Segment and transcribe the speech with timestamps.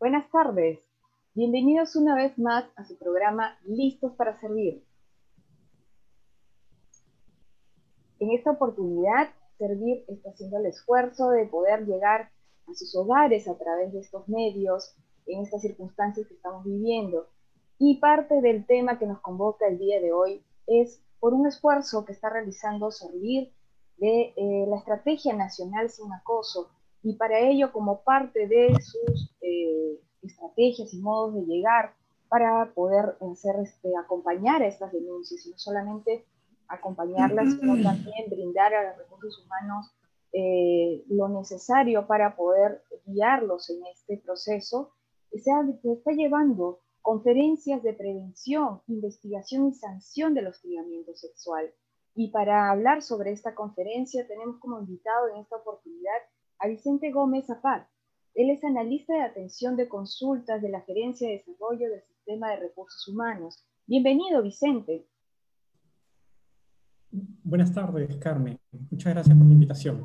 [0.00, 0.80] Buenas tardes.
[1.34, 4.82] Bienvenidos una vez más a su programa Listos para Servir.
[8.18, 9.28] En esta oportunidad,
[9.58, 12.30] Servir está haciendo el esfuerzo de poder llegar
[12.66, 17.28] a sus hogares a través de estos medios en estas circunstancias que estamos viviendo.
[17.78, 22.06] Y parte del tema que nos convoca el día de hoy es por un esfuerzo
[22.06, 23.52] que está realizando Servir
[23.98, 26.70] de eh, la Estrategia Nacional Sin Acoso.
[27.02, 31.94] Y para ello, como parte de sus eh, estrategias y modos de llegar
[32.28, 36.24] para poder hacer, este, acompañar a estas denuncias, y no solamente
[36.68, 39.90] acompañarlas, sino también brindar a los recursos humanos
[40.32, 44.92] eh, lo necesario para poder guiarlos en este proceso,
[45.32, 45.50] se,
[45.82, 51.72] se está llevando conferencias de prevención, investigación y sanción del hostigamiento sexual.
[52.14, 56.18] Y para hablar sobre esta conferencia tenemos como invitado en esta oportunidad
[56.60, 57.88] a Vicente Gómez Zapat.
[58.34, 62.56] Él es analista de atención de consultas de la Gerencia de Desarrollo del Sistema de
[62.56, 63.64] Recursos Humanos.
[63.86, 65.06] Bienvenido, Vicente.
[67.10, 68.58] Buenas tardes, Carmen.
[68.90, 70.04] Muchas gracias por la invitación.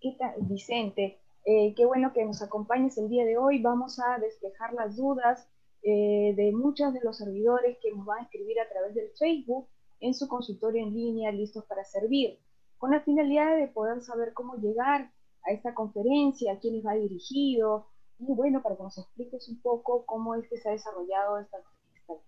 [0.00, 1.20] ¿Qué tal, Vicente?
[1.44, 3.60] Eh, qué bueno que nos acompañes el día de hoy.
[3.60, 5.48] Vamos a despejar las dudas
[5.82, 9.68] eh, de muchos de los servidores que nos van a escribir a través del Facebook
[10.00, 12.38] en su consultorio en línea, listos para servir,
[12.78, 15.10] con la finalidad de poder saber cómo llegar
[15.44, 17.86] a esta conferencia, a quién les va dirigido,
[18.18, 21.58] y bueno, para que nos expliques un poco cómo es que se ha desarrollado esta,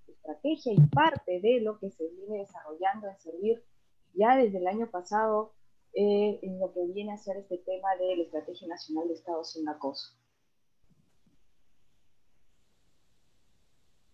[0.07, 3.65] estrategia y parte de lo que se viene desarrollando en servir
[4.13, 5.55] ya desde el año pasado
[5.95, 9.43] eh, en lo que viene a ser este tema de la Estrategia Nacional de Estado
[9.43, 10.15] sin Acoso.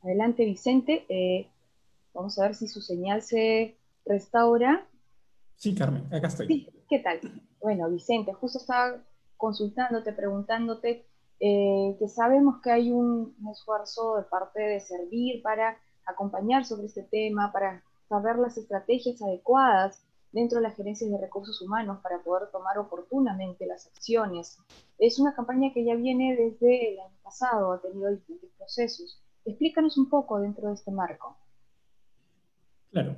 [0.02, 1.04] Adelante, Vicente.
[1.08, 1.50] Eh,
[2.14, 4.86] vamos a ver si su señal se restaura.
[5.56, 6.46] Sí, Carmen, acá estoy.
[6.46, 7.20] Sí, ¿qué tal?
[7.60, 9.02] Bueno, Vicente, justo estaba
[9.36, 11.06] consultándote, preguntándote
[11.40, 17.02] eh, que sabemos que hay un, esfuerzo de parte de servir para acompañar sobre este
[17.02, 20.02] tema, para saber las estrategias adecuadas
[20.32, 24.58] dentro de las gerencias de recursos humanos para poder tomar oportunamente las acciones.
[24.98, 29.20] Es una campaña que ya viene desde el año pasado, ha tenido diferentes procesos.
[29.44, 31.36] Explícanos un poco dentro de este marco.
[32.90, 33.16] Claro.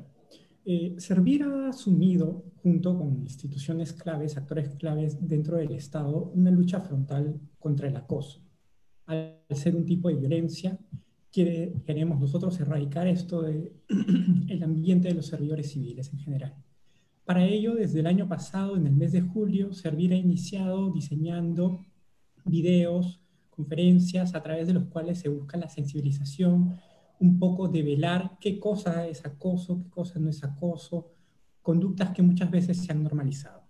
[0.71, 6.83] Eh, Servir ha asumido, junto con instituciones claves, actores claves dentro del Estado, una lucha
[6.83, 8.43] frontal contra el acoso.
[9.07, 10.79] Al ser un tipo de violencia,
[11.33, 13.73] queremos nosotros erradicar esto del
[14.51, 16.55] el ambiente de los servidores civiles en general.
[17.25, 21.87] Para ello, desde el año pasado, en el mes de julio, Servir ha iniciado diseñando
[22.45, 26.77] videos, conferencias a través de los cuales se busca la sensibilización,
[27.21, 31.11] un poco de velar qué cosa es acoso, qué cosa no es acoso,
[31.63, 33.63] conductas que muchas veces se han normalizado.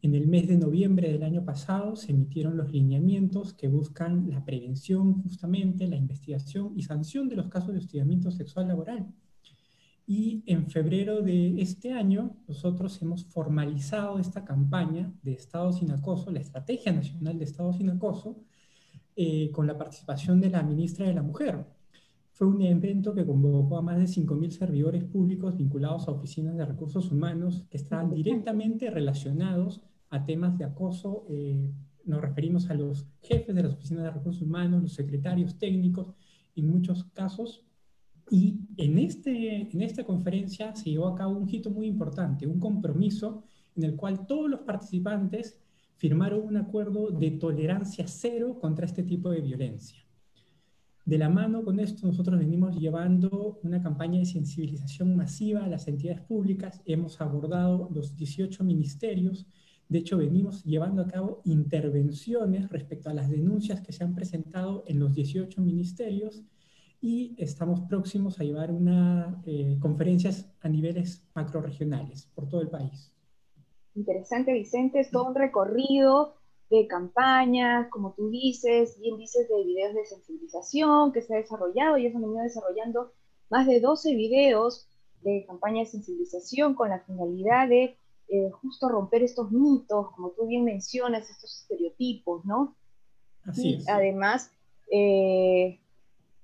[0.00, 4.44] En el mes de noviembre del año pasado se emitieron los lineamientos que buscan la
[4.44, 9.08] prevención, justamente la investigación y sanción de los casos de hostigamiento sexual laboral.
[10.06, 16.30] Y en febrero de este año nosotros hemos formalizado esta campaña de Estado sin acoso,
[16.30, 18.36] la Estrategia Nacional de Estado sin acoso,
[19.16, 21.66] eh, con la participación de la ministra de la Mujer,
[22.38, 26.64] fue un evento que convocó a más de 5.000 servidores públicos vinculados a oficinas de
[26.64, 31.26] recursos humanos que estaban directamente relacionados a temas de acoso.
[31.28, 31.68] Eh,
[32.04, 36.14] nos referimos a los jefes de las oficinas de recursos humanos, los secretarios técnicos,
[36.54, 37.66] en muchos casos.
[38.30, 42.60] Y en, este, en esta conferencia se llevó a cabo un hito muy importante, un
[42.60, 43.42] compromiso
[43.74, 45.58] en el cual todos los participantes
[45.96, 50.07] firmaron un acuerdo de tolerancia cero contra este tipo de violencia.
[51.08, 55.88] De la mano con esto, nosotros venimos llevando una campaña de sensibilización masiva a las
[55.88, 56.82] entidades públicas.
[56.84, 59.46] Hemos abordado los 18 ministerios.
[59.88, 64.84] De hecho, venimos llevando a cabo intervenciones respecto a las denuncias que se han presentado
[64.86, 66.42] en los 18 ministerios
[67.00, 73.14] y estamos próximos a llevar una, eh, conferencias a niveles macroregionales por todo el país.
[73.94, 75.00] Interesante, Vicente.
[75.00, 76.34] Es todo un recorrido
[76.70, 81.96] de campañas, como tú dices, bien dices de videos de sensibilización que se ha desarrollado,
[81.96, 83.12] y eso venido desarrollando
[83.50, 84.86] más de 12 videos
[85.22, 87.96] de campaña de sensibilización con la finalidad de
[88.28, 92.76] eh, justo romper estos mitos, como tú bien mencionas, estos estereotipos, ¿no?
[93.44, 93.88] Así es.
[93.88, 94.52] Además,
[94.92, 95.80] eh,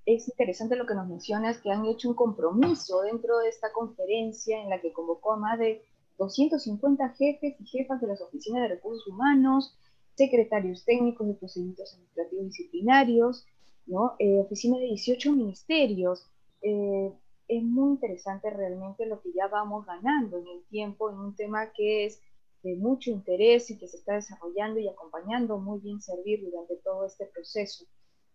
[0.06, 4.62] es interesante lo que nos mencionas, que han hecho un compromiso dentro de esta conferencia
[4.62, 5.84] en la que convocó a más de
[6.18, 9.76] 250 jefes y jefas de las oficinas de recursos humanos,
[10.14, 13.46] secretarios técnicos de procedimientos administrativos disciplinarios,
[13.86, 14.14] ¿no?
[14.18, 16.26] Eh, oficina de 18 ministerios.
[16.62, 17.12] Eh,
[17.48, 21.72] es muy interesante realmente lo que ya vamos ganando en el tiempo en un tema
[21.72, 22.20] que es
[22.62, 27.04] de mucho interés y que se está desarrollando y acompañando muy bien Servir durante todo
[27.04, 27.84] este proceso.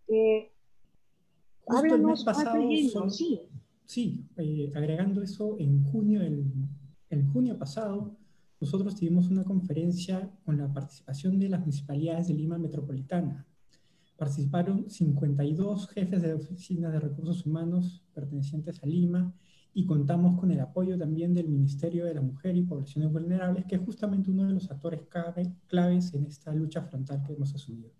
[0.08, 0.52] Eh,
[1.68, 2.62] háblanos pasado,
[3.10, 3.42] sí.
[3.86, 8.19] Sí, eh, agregando eso, en junio, en junio pasado,
[8.59, 13.45] nosotros tuvimos una conferencia con la participación de las municipalidades de Lima Metropolitana.
[14.17, 19.33] Participaron 52 jefes de oficinas de recursos humanos pertenecientes a Lima
[19.73, 23.75] y contamos con el apoyo también del Ministerio de la Mujer y Poblaciones Vulnerables, que
[23.75, 25.01] es justamente uno de los actores
[25.67, 27.91] claves en esta lucha frontal que hemos asumido.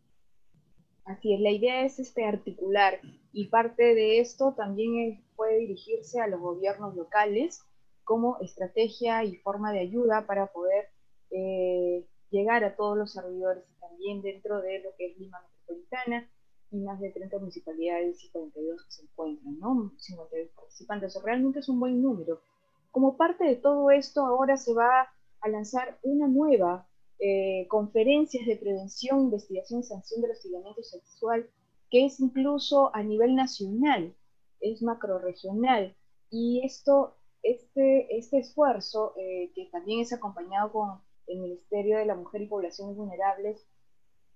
[1.06, 3.00] Así es, la idea es este, articular
[3.32, 7.62] y parte de esto también puede dirigirse a los gobiernos locales
[8.10, 10.88] como estrategia y forma de ayuda para poder
[11.30, 16.28] eh, llegar a todos los servidores también dentro de lo que es Lima Metropolitana
[16.72, 19.94] y más de 30 municipalidades y 42 que se encuentran, ¿no?
[20.00, 21.12] 52 participantes.
[21.12, 22.42] Eso realmente es un buen número.
[22.90, 25.08] Como parte de todo esto, ahora se va
[25.42, 26.88] a lanzar una nueva
[27.20, 31.48] eh, conferencia de prevención, investigación y sanción del hostigamiento sexual,
[31.92, 34.16] que es incluso a nivel nacional,
[34.62, 35.96] es macroregional.
[36.32, 42.16] Y esto, este, este esfuerzo, eh, que también es acompañado con el Ministerio de la
[42.16, 43.66] Mujer y Poblaciones Vulnerables,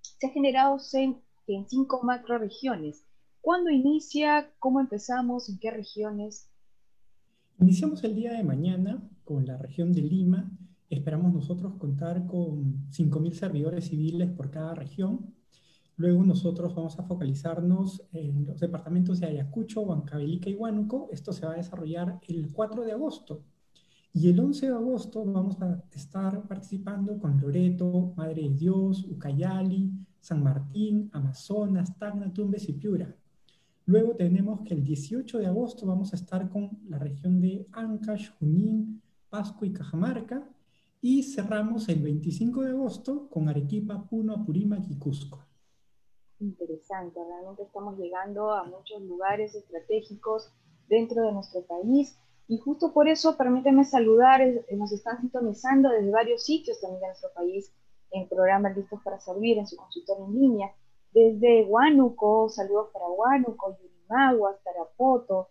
[0.01, 3.05] se ha generado en en cinco macroregiones.
[3.41, 4.49] ¿Cuándo inicia?
[4.59, 5.49] ¿Cómo empezamos?
[5.49, 6.49] ¿En qué regiones?
[7.59, 10.49] Iniciamos el día de mañana con la región de Lima.
[10.89, 15.33] Esperamos nosotros contar con 5.000 servidores civiles por cada región.
[15.95, 21.09] Luego nosotros vamos a focalizarnos en los departamentos de Ayacucho, Huancavelica y Huánuco.
[21.11, 23.43] Esto se va a desarrollar el 4 de agosto.
[24.11, 29.91] Y el 11 de agosto vamos a estar participando con Loreto, Madre de Dios, Ucayali,
[30.19, 33.15] San Martín, Amazonas, Tacna, Tumbes y Piura.
[33.85, 38.29] Luego tenemos que el 18 de agosto vamos a estar con la región de Ancash,
[38.39, 40.47] Junín, Pasco y Cajamarca.
[41.01, 45.42] Y cerramos el 25 de agosto con Arequipa, Puno, Apurímac y Cusco.
[46.39, 50.51] Interesante, realmente estamos llegando a muchos lugares estratégicos
[50.87, 52.17] dentro de nuestro país.
[52.47, 57.07] Y justo por eso, permíteme saludar, eh, nos están sintonizando desde varios sitios también de
[57.07, 57.71] nuestro país
[58.11, 60.75] en programas listos para servir en su consultorio en línea.
[61.13, 65.49] Desde Huánuco, saludos para Huánuco, Yurimaguas, Tarapoto,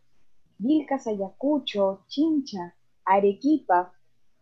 [0.59, 2.75] Vilcas, Ayacucho, Chincha,
[3.05, 3.93] Arequipa,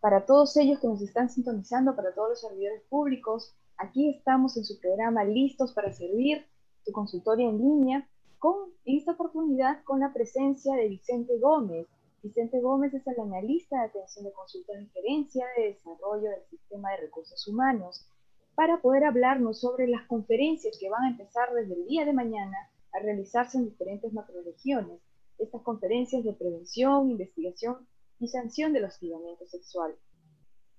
[0.01, 4.65] para todos ellos que nos están sintonizando, para todos los servidores públicos, aquí estamos en
[4.65, 6.47] su programa listos para servir,
[6.85, 11.87] su consultorio en línea, con esta oportunidad con la presencia de Vicente Gómez.
[12.23, 16.91] Vicente Gómez es el analista de atención de consulta de gerencia de desarrollo del sistema
[16.91, 18.07] de recursos humanos
[18.55, 22.57] para poder hablarnos sobre las conferencias que van a empezar desde el día de mañana
[22.93, 25.01] a realizarse en diferentes macroregiones.
[25.39, 27.87] Estas conferencias de prevención, investigación
[28.19, 29.95] y sanción del hostigamiento sexual.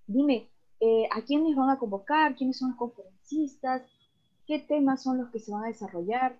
[0.05, 0.51] Dime,
[0.81, 2.35] eh, ¿a quiénes van a convocar?
[2.35, 3.83] ¿Quiénes son los conferencistas?
[4.47, 6.39] ¿Qué temas son los que se van a desarrollar?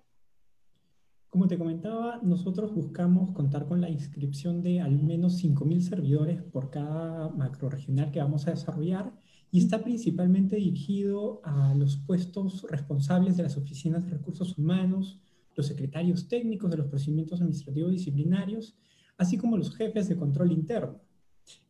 [1.30, 6.70] Como te comentaba, nosotros buscamos contar con la inscripción de al menos 5.000 servidores por
[6.70, 9.12] cada macroregional que vamos a desarrollar
[9.52, 15.20] y está principalmente dirigido a los puestos responsables de las oficinas de recursos humanos,
[15.54, 18.76] los secretarios técnicos de los procedimientos administrativos disciplinarios,
[19.16, 21.00] así como los jefes de control interno.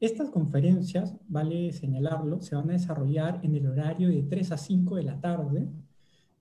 [0.00, 4.96] Estas conferencias, vale señalarlo, se van a desarrollar en el horario de 3 a 5
[4.96, 5.68] de la tarde.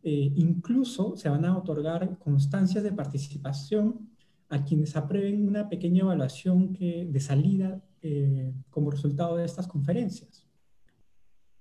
[0.03, 4.09] Eh, incluso se van a otorgar constancias de participación
[4.49, 10.45] a quienes aprueben una pequeña evaluación de salida eh, como resultado de estas conferencias.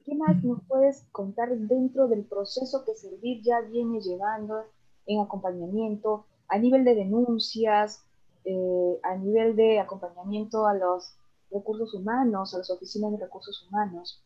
[0.05, 4.63] ¿Qué más nos puedes contar dentro del proceso que Servir ya viene llevando
[5.05, 8.05] en acompañamiento a nivel de denuncias,
[8.45, 11.15] eh, a nivel de acompañamiento a los
[11.49, 14.23] recursos humanos, a las oficinas de recursos humanos?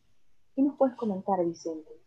[0.54, 1.97] ¿Qué nos puedes comentar, Vicente?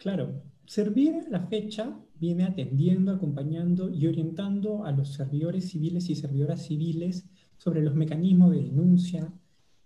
[0.00, 6.14] Claro, Servir a la fecha viene atendiendo, acompañando y orientando a los servidores civiles y
[6.14, 7.26] servidoras civiles
[7.56, 9.32] sobre los mecanismos de denuncia,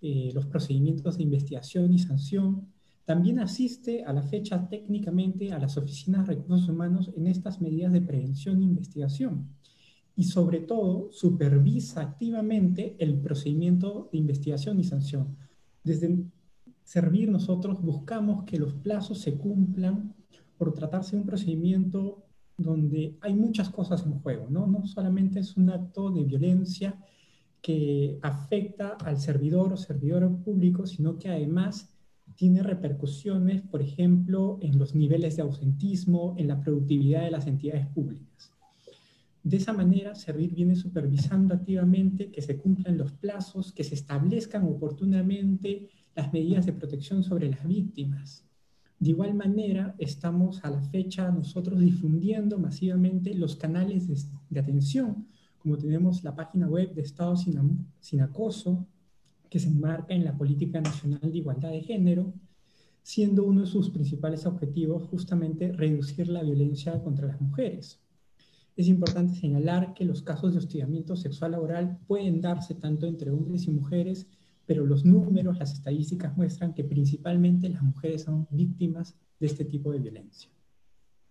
[0.02, 2.68] eh, los procedimientos de investigación y sanción.
[3.06, 7.94] También asiste a la fecha técnicamente a las oficinas de recursos humanos en estas medidas
[7.94, 9.48] de prevención e investigación.
[10.14, 15.38] Y sobre todo, supervisa activamente el procedimiento de investigación y sanción.
[15.82, 16.26] Desde
[16.84, 20.14] Servir nosotros buscamos que los plazos se cumplan
[20.58, 22.22] por tratarse de un procedimiento
[22.56, 24.66] donde hay muchas cosas en juego, ¿no?
[24.66, 26.96] No solamente es un acto de violencia
[27.60, 31.90] que afecta al servidor o servidor público, sino que además
[32.36, 37.86] tiene repercusiones, por ejemplo, en los niveles de ausentismo, en la productividad de las entidades
[37.86, 38.52] públicas.
[39.42, 44.64] De esa manera, Servir viene supervisando activamente que se cumplan los plazos, que se establezcan
[44.64, 48.44] oportunamente las medidas de protección sobre las víctimas,
[49.04, 54.08] de igual manera, estamos a la fecha nosotros difundiendo masivamente los canales
[54.48, 55.26] de, atención,
[55.58, 58.86] como tenemos la página web de Estado sin, sin Acoso,
[59.50, 62.32] que se enmarca en la Política Nacional de Igualdad de Género,
[63.02, 68.00] siendo uno de sus principales objetivos justamente reducir la violencia contra las mujeres.
[68.76, 73.66] Es importante señalar que los casos de hostigamiento sexual laboral pueden darse tanto entre hombres
[73.66, 74.26] y mujeres,
[74.66, 79.92] pero los números, las estadísticas muestran que principalmente las mujeres son víctimas de este tipo
[79.92, 80.50] de violencia.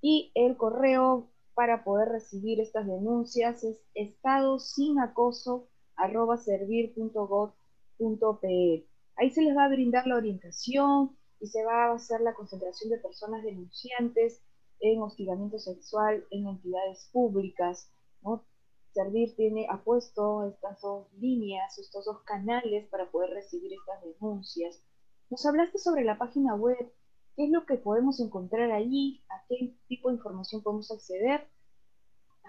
[0.00, 8.86] Y el correo para poder recibir estas denuncias es estado sin acoso arroba servir.gov.pe.
[9.16, 12.90] Ahí se les va a brindar la orientación y se va a hacer la concentración
[12.90, 14.42] de personas denunciantes
[14.80, 17.90] en hostigamiento sexual en entidades públicas.
[18.22, 18.44] ¿no?
[18.92, 24.82] Servir tiene, ha puesto estas dos líneas, estos dos canales para poder recibir estas denuncias.
[25.30, 26.92] Nos hablaste sobre la página web,
[27.34, 31.48] qué es lo que podemos encontrar allí, a qué tipo de información podemos acceder.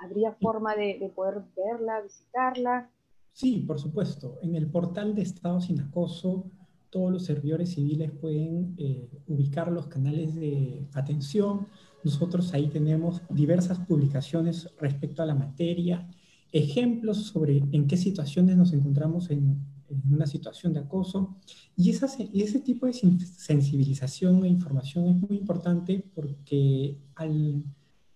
[0.04, 2.92] ¿Habría forma de, poder verla, visitarla?
[3.32, 4.38] Sí, por supuesto.
[4.42, 6.52] En el portal de Estado sin acoso,
[6.90, 11.68] todos los servidores civiles pueden eh, ubicar los canales de atención.
[12.04, 16.06] Nosotros ahí tenemos diversas publicaciones respecto a la materia
[16.54, 19.74] ejemplos sobre en qué situaciones nos encontramos en,
[20.10, 21.36] una situación de acoso.
[21.76, 27.64] Y, ese tipo de sensibilización e información es muy importante porque al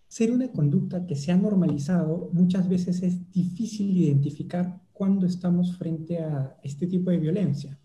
[0.07, 6.17] ser una conducta que se ha normalizado, muchas veces es difícil identificar cuándo estamos frente
[6.19, 7.77] a este tipo de violencia.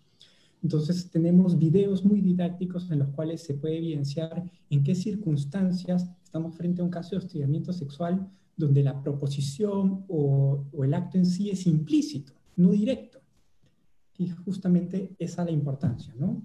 [0.63, 6.57] Entonces tenemos videos muy didácticos en los cuales se puede evidenciar en qué circunstancias estamos
[6.57, 8.27] frente a un caso de hostigamiento sexual
[8.63, 13.19] donde la proposición o, el acto en sí es implícito, no directo.
[14.17, 16.43] Y justamente esa es la importancia, ¿no?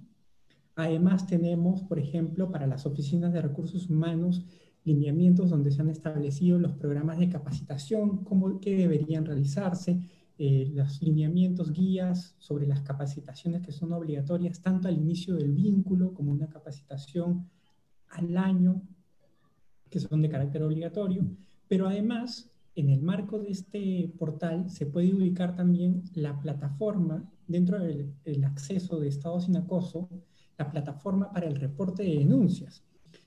[0.76, 4.44] Además tenemos, por ejemplo, para las oficinas de recursos humanos,
[4.84, 10.00] lineamientos donde se han establecido los programas de capacitación, cómo, qué deberían realizarse,
[10.40, 16.14] eh, los lineamientos, guías sobre las capacitaciones que son obligatorias, tanto al inicio del vínculo
[16.14, 17.50] como una capacitación
[18.10, 18.82] al año,
[19.90, 21.26] que son de carácter obligatorio,
[21.68, 27.80] pero además, en el marco de este portal se puede ubicar también la plataforma dentro
[27.80, 30.10] del acceso de Estado sin acoso,
[30.58, 32.84] la plataforma para el reporte de denuncias.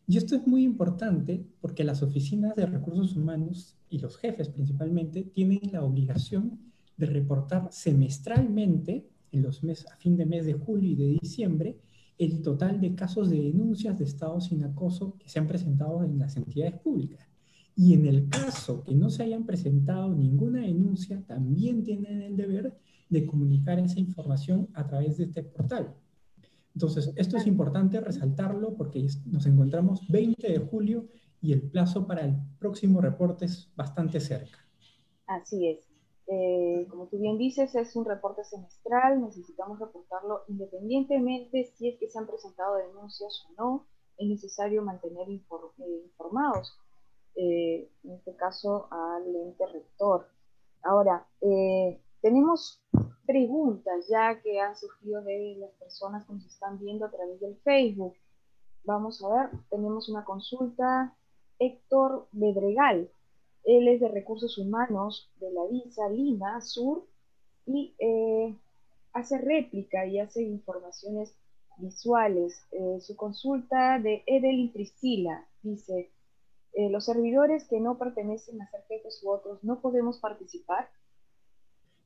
[0.06, 5.22] Y esto es muy importante porque las oficinas de recursos humanos y los jefes principalmente
[5.22, 6.58] tienen la obligación
[6.96, 11.78] de reportar semestralmente, en los meses, a fin de mes de julio y de diciembre,
[12.18, 16.18] el total de casos de denuncias de estado sin acoso que se han presentado en
[16.18, 17.29] las entidades públicas.
[17.80, 22.78] Y en el caso que no se hayan presentado ninguna denuncia, también tienen el deber
[23.08, 25.94] de comunicar esa información a través de este portal.
[26.74, 31.06] Entonces, esto es importante resaltarlo porque nos encontramos 20 de julio
[31.40, 34.58] y el plazo para el próximo reporte es bastante cerca.
[35.26, 35.88] Así es.
[36.26, 42.10] Eh, como tú bien dices, es un reporte semestral, necesitamos reportarlo independientemente si es que
[42.10, 43.86] se han presentado denuncias o no,
[44.18, 46.76] es necesario mantener eh, informados,
[47.36, 50.28] eh, en este caso al ente rector.
[50.82, 51.26] Ahora,
[52.22, 52.82] tenemos
[53.26, 57.56] preguntas ya que han surgido de las personas que nos están viendo a través del
[57.58, 58.14] Facebook.
[58.84, 61.14] Vamos a ver, tenemos una consulta.
[61.58, 63.10] Héctor Bedregal,
[63.64, 67.04] él es de Recursos Humanos de la Visa Lima Sur
[67.66, 68.56] y eh,
[69.12, 71.36] hace réplica y hace informaciones
[71.76, 72.66] visuales.
[72.72, 76.10] Eh, su consulta de Evelyn Priscila dice,
[76.72, 80.88] eh, los servidores que no pertenecen a ser jefes u otros no podemos participar.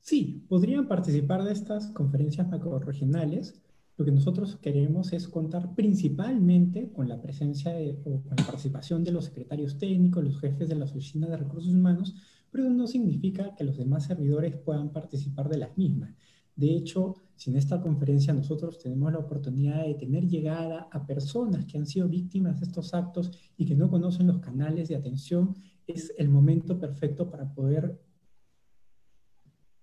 [0.01, 3.61] Sí, podrían participar de estas conferencias macroregionales
[3.97, 7.73] lo que nosotros queremos es contar principalmente con la presencia
[8.05, 11.73] o con la participación de los secretarios técnicos, los jefes de las oficinas de recursos
[11.73, 12.17] humanos,
[12.51, 16.13] pero no significa que los demás servidores puedan participar de las mismas.
[16.57, 21.67] De hecho, si en esta conferencia nosotros tenemos la oportunidad de tener llegada a personas
[21.67, 25.55] que han sido víctimas de estos actos y que no conocen los canales de atención,
[25.87, 28.01] es el momento perfecto para poder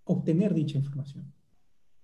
[0.06, 1.34] obtener dicha información.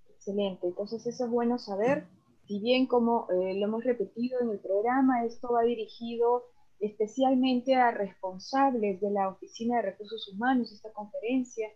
[0.10, 2.08] Excelente, entonces eso es bueno saber.
[2.46, 6.44] Si bien como eh, lo hemos repetido en el programa, esto va dirigido
[6.80, 11.68] especialmente a responsables de la Oficina de Recursos Humanos, esta conferencia,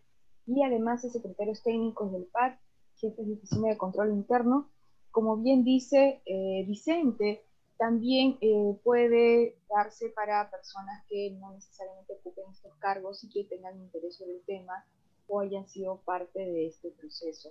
[0.45, 2.59] y además a secretarios técnicos del PAC,
[3.01, 4.69] jefes de Oficina de Control Interno.
[5.09, 7.43] Como bien dice eh, Vicente,
[7.77, 13.77] también eh, puede darse para personas que no necesariamente ocupen estos cargos y que tengan
[13.81, 14.85] interés sobre el tema
[15.27, 17.49] o hayan sido parte de este proceso.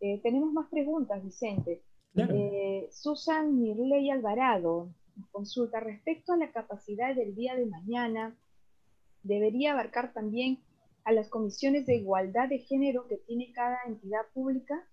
[0.00, 1.82] Eh, tenemos más preguntas, Vicente.
[2.90, 8.36] Susan Mirley Alvarado nos consulta respecto a la capacidad del día de mañana.
[9.24, 10.60] ¿Debería abarcar también
[11.04, 14.86] a las comisiones de igualdad de género que tiene cada entidad pública?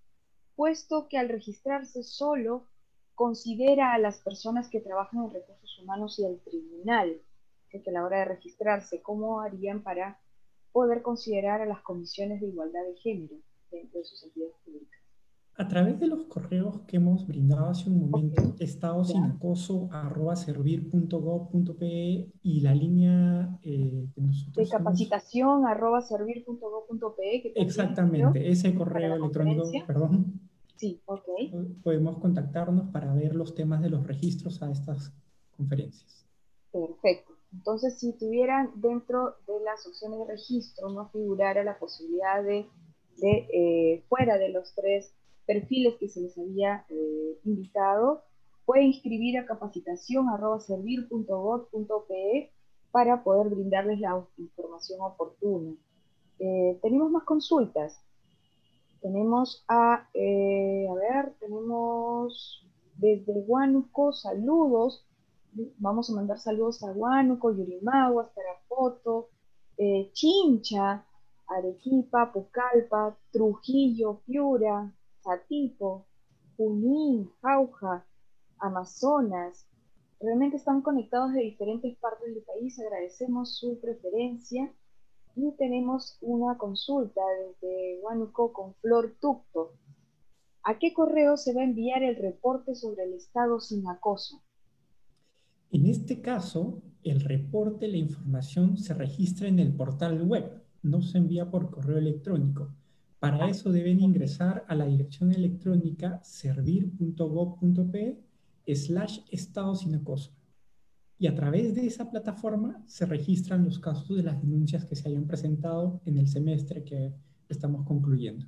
[0.55, 2.67] Puesto que al registrarse solo
[3.15, 7.21] considera a las personas que trabajan en recursos humanos y al tribunal,
[7.69, 10.19] que a la hora de registrarse, ¿cómo harían para
[10.71, 13.35] poder considerar a las comisiones de igualdad de género
[13.71, 15.00] dentro de sus entidades públicas?
[15.57, 20.35] A través de los correos que hemos brindado hace un momento, estado sin acoso arroba
[20.35, 24.55] servir.gov.pe y la línea eh, que nosotros.
[24.55, 27.53] De capacitación arroba servir.gov.pe.
[27.55, 30.39] Exactamente, ese correo electrónico, perdón.
[30.77, 31.27] Sí, ok.
[31.83, 35.13] Podemos contactarnos para ver los temas de los registros a estas
[35.55, 36.25] conferencias.
[36.71, 37.33] Perfecto.
[37.53, 42.65] Entonces, si tuvieran dentro de las opciones de registro no figurara la posibilidad de,
[43.17, 45.13] de eh, fuera de los tres
[45.51, 48.21] perfiles que se les había eh, invitado,
[48.65, 50.27] puede inscribir a capacitación
[50.59, 52.51] servir.gov.pe
[52.91, 55.75] para poder brindarles la información oportuna.
[56.39, 58.01] Eh, tenemos más consultas.
[59.01, 65.05] Tenemos a, eh, a ver, tenemos desde Huánuco, saludos.
[65.79, 69.29] Vamos a mandar saludos a Huánuco, Yurimaguas, Tarapoto,
[70.13, 71.03] Chincha,
[71.47, 76.07] Arequipa, Pucallpa, Trujillo, Piura, Satipo,
[76.57, 78.05] Junín, Jauja,
[78.59, 79.65] Amazonas,
[80.19, 82.79] realmente están conectados de diferentes partes del país.
[82.79, 84.73] Agradecemos su preferencia.
[85.33, 89.71] Y tenemos una consulta desde Huánuco con Flor Tucto.
[90.63, 94.43] ¿A qué correo se va a enviar el reporte sobre el estado sin acoso?
[95.71, 101.17] En este caso, el reporte, la información se registra en el portal web, no se
[101.17, 102.67] envía por correo electrónico.
[103.21, 108.17] Para eso deben ingresar a la dirección electrónica servir.gov.pe
[108.65, 110.31] slash estado sin acoso.
[111.19, 115.07] Y a través de esa plataforma se registran los casos de las denuncias que se
[115.07, 117.13] hayan presentado en el semestre que
[117.47, 118.47] estamos concluyendo.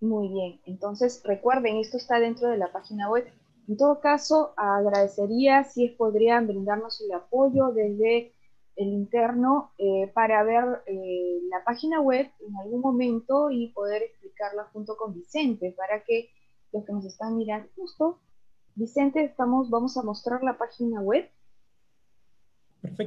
[0.00, 3.26] Muy bien, entonces recuerden, esto está dentro de la página web.
[3.68, 8.32] En todo caso, agradecería si podrían brindarnos el apoyo desde
[8.76, 14.64] el interno eh, para ver eh, la página web en algún momento y poder explicarla
[14.72, 16.30] junto con Vicente para que
[16.72, 18.20] los que nos están mirando justo,
[18.74, 21.28] Vicente, estamos, vamos a mostrar la página web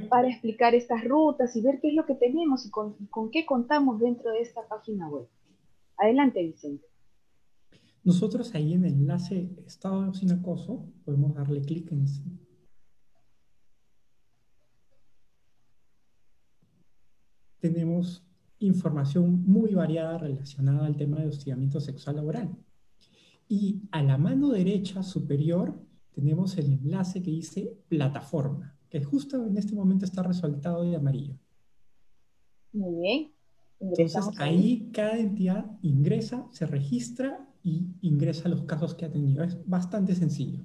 [0.09, 3.45] para explicar estas rutas y ver qué es lo que tenemos y con, con qué
[3.45, 5.27] contamos dentro de esta página web.
[5.97, 6.85] Adelante, Vicente.
[8.03, 12.05] Nosotros ahí en el enlace Estado sin acoso podemos darle clic en
[17.59, 18.25] Tenemos
[18.59, 22.55] información muy variada relacionada al tema de hostigamiento sexual laboral.
[23.47, 25.79] Y a la mano derecha superior
[26.13, 31.37] tenemos el enlace que dice plataforma, que justo en este momento está resaltado de amarillo.
[32.71, 33.31] Muy bien.
[33.79, 39.43] Entonces ahí cada entidad ingresa, se registra y ingresa los casos que ha tenido.
[39.43, 40.63] Es bastante sencillo.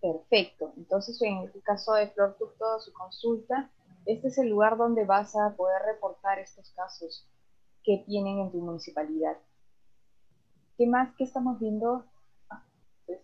[0.00, 0.72] Perfecto.
[0.76, 3.70] Entonces, en el caso de Flor toda su consulta,
[4.12, 7.28] este es el lugar donde vas a poder reportar estos casos
[7.82, 9.36] que tienen en tu municipalidad.
[10.76, 12.04] ¿Qué más que estamos viendo?
[12.48, 12.64] Ah,
[13.06, 13.20] pues,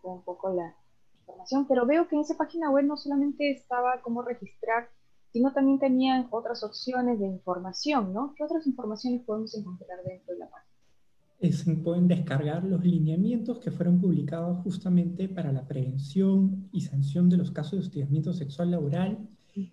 [0.00, 0.74] fue un poco la
[1.20, 4.88] información, pero veo que en esa página web no solamente estaba cómo registrar
[5.34, 8.34] sino también tenían otras opciones de información, ¿no?
[8.36, 11.58] ¿Qué otras informaciones podemos encontrar dentro de la página?
[11.58, 17.38] Se pueden descargar los lineamientos que fueron publicados justamente para la prevención y sanción de
[17.38, 19.28] los casos de hostigamiento sexual laboral.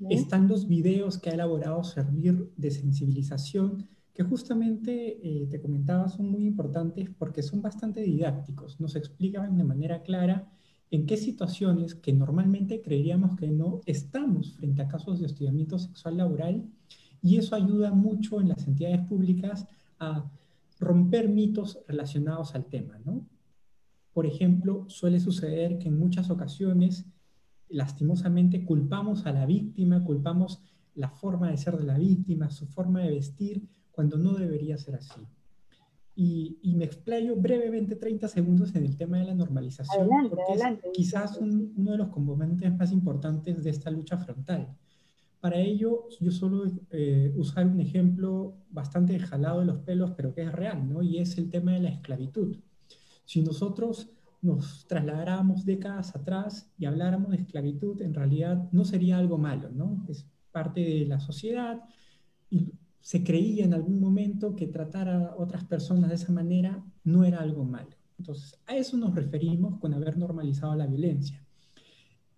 [0.09, 6.29] Están los videos que ha elaborado Servir de sensibilización, que justamente eh, te comentaba son
[6.29, 10.51] muy importantes porque son bastante didácticos, nos explican de manera clara
[10.91, 16.17] en qué situaciones que normalmente creeríamos que no estamos frente a casos de hostigamiento sexual
[16.17, 16.65] laboral
[17.21, 19.65] y eso ayuda mucho en las entidades públicas
[19.99, 20.29] a
[20.79, 23.25] romper mitos relacionados al tema, ¿no?
[24.13, 27.05] Por ejemplo, suele suceder que en muchas ocasiones,
[27.71, 30.61] lastimosamente, culpamos a la víctima, culpamos
[30.95, 34.95] la forma de ser de la víctima, su forma de vestir, cuando no debería ser
[34.95, 35.21] así.
[36.13, 41.37] Y, me explayo brevemente 30 segundos en el tema de la normalización, porque es quizás
[41.37, 44.75] uno de los componentes más importantes de esta lucha frontal.
[45.39, 50.43] Para ello, yo solo eh, usar un ejemplo bastante jalado de los pelos, pero que
[50.43, 51.01] es real, ¿no?
[51.01, 52.57] Y es el tema de la esclavitud.
[53.25, 59.37] Si nosotros nos trasladáramos décadas atrás y habláramos de esclavitud, en realidad no sería algo
[59.37, 60.03] malo, ¿no?
[60.09, 61.81] Es parte de la sociedad
[62.49, 67.23] y se creía en algún momento que tratar a otras personas de esa manera no
[67.23, 67.95] era algo malo.
[68.17, 71.43] Entonces, a eso nos referimos con haber normalizado la violencia.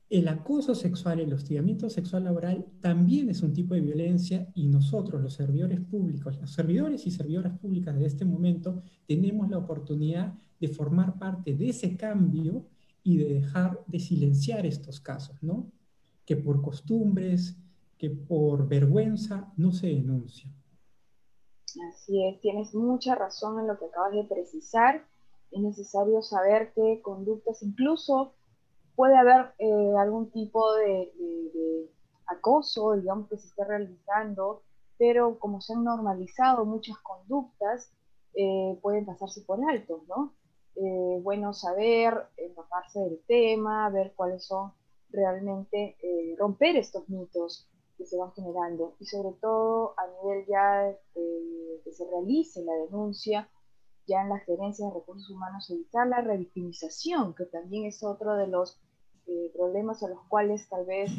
[0.10, 5.22] El acoso sexual, el hostigamiento sexual laboral también es un tipo de violencia y nosotros,
[5.22, 10.70] los servidores públicos, los servidores y servidoras públicas de este momento, tenemos la oportunidad de
[10.70, 12.64] formar parte de ese cambio
[13.04, 15.70] y de dejar de silenciar estos casos, ¿no?
[16.26, 17.58] Que por costumbres,
[17.98, 20.50] que por vergüenza no se denuncia.
[21.90, 25.06] Así es, tienes mucha razón en lo que acabas de precisar.
[25.52, 28.32] Es necesario saber qué conductas, incluso
[28.96, 31.12] puede haber eh, algún tipo de,
[32.28, 34.62] acoso, digamos, que se esté realizando,
[34.98, 37.92] pero como se han normalizado muchas conductas,
[38.34, 40.34] eh, pueden pasarse por alto, ¿no?
[40.76, 44.72] Eh, bueno saber, empaparse del tema, ver cuáles son
[45.10, 45.96] realmente,
[46.40, 51.92] romper estos mitos que se van generando y sobre todo a nivel ya de que
[51.92, 53.48] se realice la denuncia
[54.08, 58.48] ya en la gerencia de recursos humanos evitar la revictimización que también es otro de
[58.48, 58.82] los
[59.28, 61.10] eh, problemas a los cuales tal vez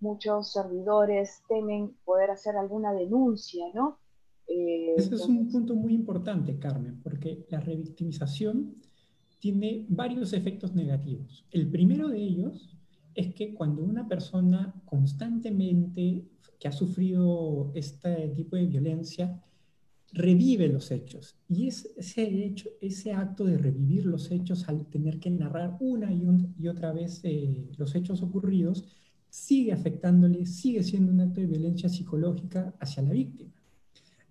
[0.00, 3.98] muchos servidores temen poder hacer alguna denuncia, ¿no?
[4.46, 8.82] Eh, Ese es un punto muy importante, Carmen, porque la revictimización
[9.44, 11.44] tiene varios efectos negativos.
[11.50, 12.78] El primero de ellos
[13.14, 16.24] es que cuando una persona constantemente
[16.58, 19.38] que ha sufrido este tipo de violencia
[20.14, 25.30] revive los hechos y ese, hecho, ese acto de revivir los hechos al tener que
[25.30, 28.86] narrar una y, otra vez eh, los hechos ocurridos
[29.28, 33.52] sigue afectándole, sigue siendo un acto de violencia psicológica hacia la víctima.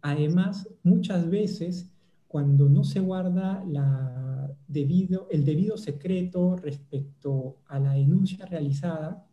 [0.01, 1.87] Además, muchas veces
[2.27, 4.32] cuando no se guarda la
[4.67, 9.25] debido, el debido secreto respecto a la denuncia realizada,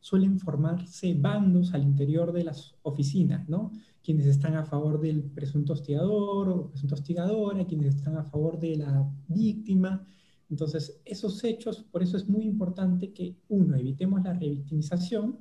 [0.00, 3.72] suelen formarse bandos al interior de las oficinas, ¿no?
[4.04, 8.76] Quienes están a favor del presunto hostigador o presunto hostigadora, quienes están a favor de
[8.76, 10.06] la víctima.
[10.48, 15.40] Entonces, esos hechos, por eso es muy importante que, uno, evitemos la revictimización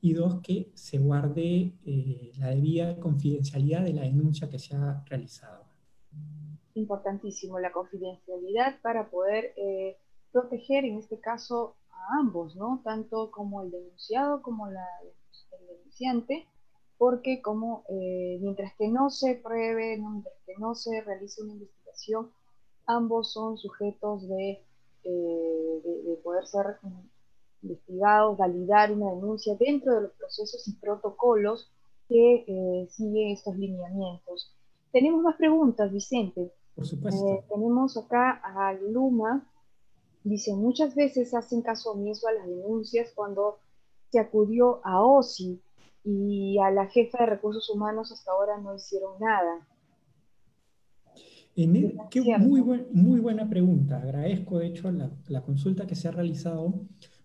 [0.00, 5.04] y dos, que se guarde eh, la debida confidencialidad de la denuncia que se ha
[5.04, 5.67] realizado.
[6.78, 9.96] Importantísimo la confidencialidad para poder eh,
[10.32, 12.80] proteger, en este caso, a ambos, ¿no?
[12.84, 14.76] Tanto como el denunciado como el
[15.68, 16.46] denunciante,
[16.96, 22.30] porque como eh, mientras que no se pruebe, mientras que no se realice una investigación,
[22.86, 24.62] ambos son sujetos de,
[25.04, 26.78] de poder ser
[27.62, 31.70] investigados, validar una denuncia dentro de los procesos y protocolos
[32.08, 34.54] que eh, siguen estos lineamientos.
[34.92, 36.52] Tenemos más preguntas, Vicente.
[36.78, 37.26] Por supuesto.
[37.26, 39.44] Eh, tenemos acá a Luma.
[40.22, 43.58] Dice, muchas veces hacen caso omiso a las denuncias cuando
[44.12, 45.60] se acudió a OSI
[46.04, 49.66] y a la jefa de recursos humanos hasta ahora no hicieron nada.
[51.56, 52.62] En qué muy,
[52.92, 54.00] muy buena pregunta.
[54.00, 56.74] Agradezco, de hecho, la, la consulta que se ha realizado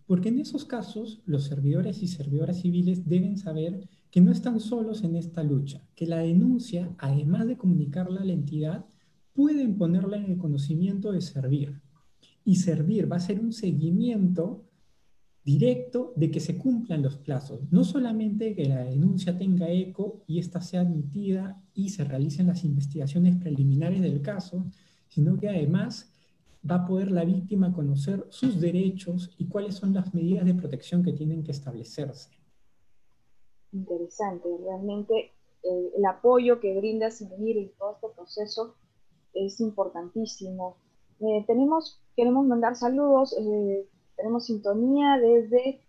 [0.07, 5.03] porque en esos casos, los servidores y servidoras civiles deben saber que no están solos
[5.03, 8.85] en esta lucha, que la denuncia, además de comunicarla a la entidad,
[9.33, 11.81] pueden ponerla en el conocimiento de servir.
[12.45, 14.65] Y servir va a ser un seguimiento
[15.43, 17.61] directo de que se cumplan los plazos.
[17.71, 22.63] No solamente que la denuncia tenga eco y ésta sea admitida y se realicen las
[22.63, 24.65] investigaciones preliminares del caso,
[25.09, 26.13] sino que además
[26.69, 31.03] va a poder la víctima conocer sus derechos y cuáles son las medidas de protección
[31.03, 32.29] que tienen que establecerse.
[33.73, 38.75] Interesante, realmente eh, el apoyo que brinda Sinir en todo este proceso
[39.33, 40.77] es importantísimo.
[41.19, 45.81] Eh, tenemos, queremos mandar saludos, eh, tenemos sintonía desde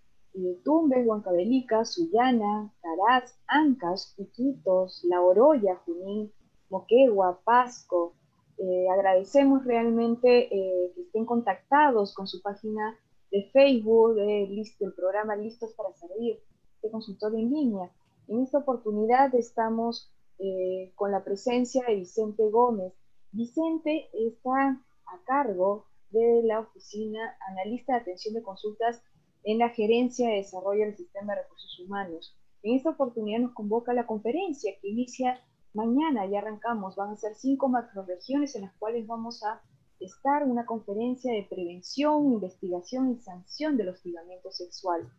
[0.64, 6.33] Tumbes, Huancavelica, Sullana, Taraz, Ancas, Iquitos, La Oroya, Junín,
[6.70, 8.14] Moquegua, Pasco,
[8.59, 12.96] eh, agradecemos realmente eh, que estén contactados con su página
[13.30, 16.38] de Facebook, de, del programa Listos para Servir,
[16.83, 17.90] de consultorio en línea.
[18.28, 22.92] En esta oportunidad estamos eh, con la presencia de Vicente Gómez.
[23.35, 29.03] Vicente está a cargo de la oficina analista de atención de consultas
[29.42, 32.37] en la Gerencia de Desarrollo del Sistema de Recursos Humanos.
[32.62, 35.40] En esta oportunidad nos convoca la conferencia que inicia
[35.75, 39.61] Mañana ya arrancamos, van a ser cinco macroregiones en las cuales vamos a
[39.99, 45.12] estar una conferencia de prevención, investigación y sanción del hostigamiento sexual.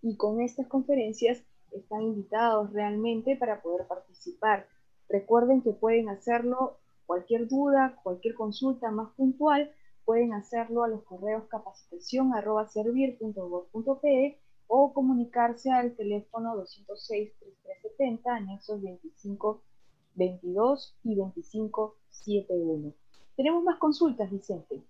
[0.00, 4.66] Y con estas conferencias están invitados realmente para poder participar.
[5.06, 9.72] Recuerden que pueden hacerlo cualquier duda, cualquier consulta más puntual,
[10.04, 12.30] pueden hacerlo a los correos capacitación
[14.66, 19.62] o comunicarse al teléfono 206-3370, anexos 25
[20.16, 22.92] 22 y 25 71.
[23.36, 24.82] Tenemos más consultas, Vicente.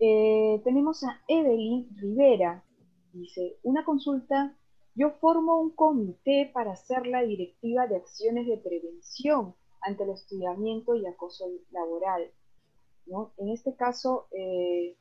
[0.00, 2.62] Eh, tenemos a Evelyn Rivera.
[3.14, 4.54] Dice, una consulta.
[4.94, 10.94] Yo formo un comité para hacer la directiva de acciones de prevención ante el estudiamiento
[10.94, 12.30] y acoso laboral.
[13.06, 13.32] ¿no?
[13.36, 14.96] En este caso, eh,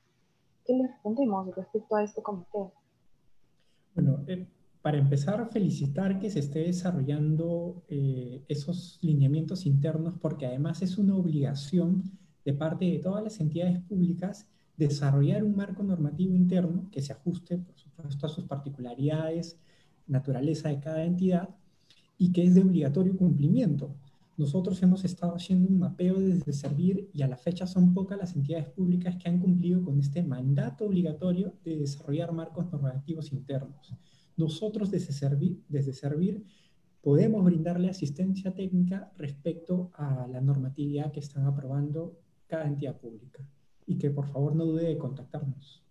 [0.66, 2.72] ¿qué le respondemos respecto a este comité?
[3.96, 4.46] Bueno, eh,
[4.82, 11.16] para empezar, felicitar que se esté desarrollando eh, esos lineamientos internos, porque además es una
[11.16, 12.04] obligación
[12.44, 17.58] de parte de todas las entidades públicas desarrollar un marco normativo interno que se ajuste,
[17.58, 19.58] por supuesto, a sus particularidades,
[20.08, 21.50] naturaleza de cada entidad
[22.18, 23.96] y que es de obligatorio cumplimiento.
[24.36, 28.36] Nosotros hemos estado haciendo un mapeo desde Servir y a la fecha son pocas las
[28.36, 33.94] entidades públicas que han cumplido con este mandato obligatorio de desarrollar marcos normativos internos.
[34.36, 36.44] Nosotros desde Servir, desde Servir
[37.02, 42.18] podemos brindarle asistencia técnica respecto a la normatividad que están aprobando
[42.48, 43.48] cada entidad pública
[43.86, 45.84] y que por favor no dude de contactarnos.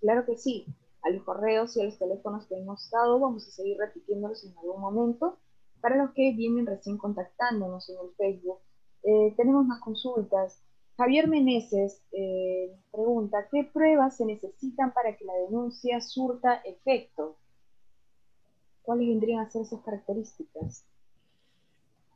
[0.00, 0.66] Claro que sí,
[1.02, 4.58] a los correos y a los teléfonos que hemos dado vamos a seguir repitiéndolos en
[4.58, 5.38] algún momento
[5.84, 8.58] para los que vienen recién contactándonos en el Facebook,
[9.02, 10.58] eh, tenemos más consultas.
[10.96, 17.36] Javier Meneses eh, pregunta, ¿qué pruebas se necesitan para que la denuncia surta efecto?
[18.80, 20.86] ¿Cuáles vendrían a ser esas características?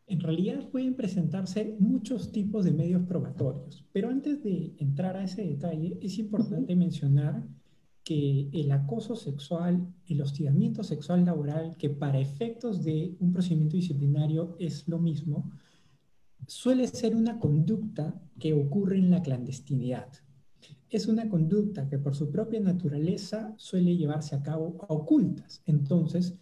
[0.06, 5.42] En realidad pueden presentarse muchos tipos de medios probatorios, pero antes de entrar a ese
[5.42, 7.42] detalle es importante mencionar
[8.08, 14.56] que el acoso sexual, el hostigamiento sexual laboral, que para efectos de un procedimiento disciplinario
[14.58, 15.52] es lo mismo,
[16.46, 20.08] suele ser una conducta que ocurre en la clandestinidad.
[20.88, 25.62] Es una conducta que por su propia naturaleza suele llevarse a cabo a ocultas.
[25.66, 26.34] Entonces,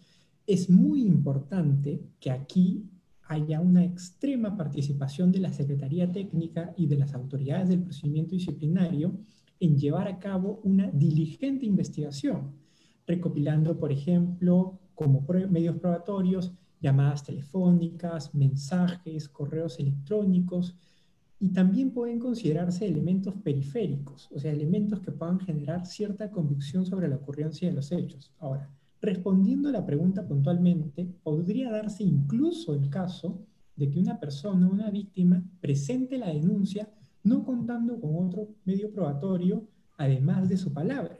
[0.45, 2.85] es muy importante que aquí
[3.23, 9.19] haya una extrema participación de la Secretaría Técnica y de las autoridades del procedimiento disciplinario
[9.59, 12.53] en llevar a cabo una diligente investigación
[13.07, 20.75] recopilando, por ejemplo, como medios probatorios, llamadas telefónicas, mensajes, correos electrónicos,
[21.39, 27.07] y también pueden considerarse elementos periféricos, o sea, elementos que puedan generar cierta convicción sobre
[27.07, 28.33] la ocurrencia de los hechos.
[28.39, 28.69] Ahora,
[29.01, 33.39] respondiendo a la pregunta puntualmente, podría darse incluso el caso
[33.75, 36.89] de que una persona, una víctima, presente la denuncia
[37.27, 41.17] no contando con otro medio probatorio además de su palabra.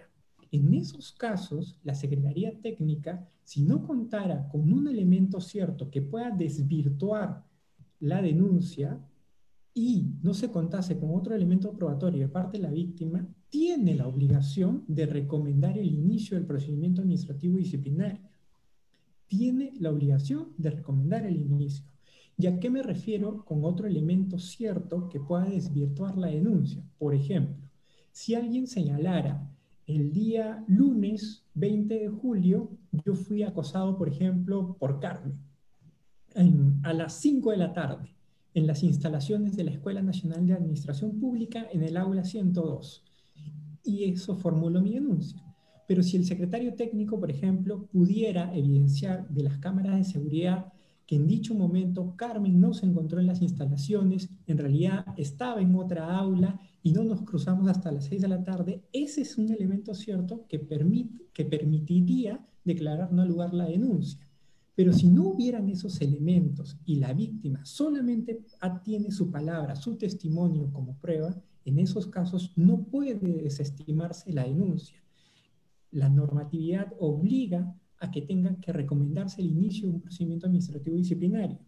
[0.52, 6.32] En esos casos, la Secretaría Técnica, si no contara con un elemento cierto que pueda
[6.32, 7.44] desvirtuar
[8.00, 9.00] la denuncia
[9.74, 14.08] y no se contase con otro elemento probatorio de parte de la víctima, tiene la
[14.08, 18.22] obligación de recomendar el inicio del procedimiento administrativo disciplinario.
[19.28, 21.86] Tiene la obligación de recomendar el inicio.
[22.40, 26.84] ¿Y a qué me refiero con otro elemento cierto que pueda desvirtuar la denuncia?
[27.00, 27.68] Por ejemplo,
[28.12, 29.50] si alguien señalara
[29.88, 32.70] el día lunes 20 de julio,
[33.06, 35.40] yo fui acosado, por ejemplo, por Carmen,
[36.84, 38.16] a las 5 de la tarde,
[38.54, 43.04] en las instalaciones de la Escuela Nacional de Administración Pública, en el aula 102.
[43.84, 45.42] Y eso formuló mi denuncia.
[45.88, 50.74] Pero si el secretario técnico, por ejemplo, pudiera evidenciar de las cámaras de seguridad
[51.08, 55.74] que en dicho momento Carmen no se encontró en las instalaciones, en realidad estaba en
[55.74, 59.50] otra aula y no nos cruzamos hasta las 6 de la tarde, ese es un
[59.50, 64.28] elemento cierto que, permite, que permitiría declarar no lugar la denuncia.
[64.76, 68.44] Pero si no hubieran esos elementos y la víctima solamente
[68.84, 75.02] tiene su palabra, su testimonio como prueba, en esos casos no puede desestimarse la denuncia.
[75.92, 81.60] La normatividad obliga a que tenga que recomendarse el inicio de un procedimiento administrativo disciplinario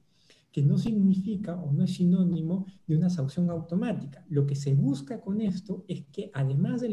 [0.52, 4.26] que no significa o no es sinónimo de una sanción automática.
[4.30, 6.90] Lo que se busca con esto es que además de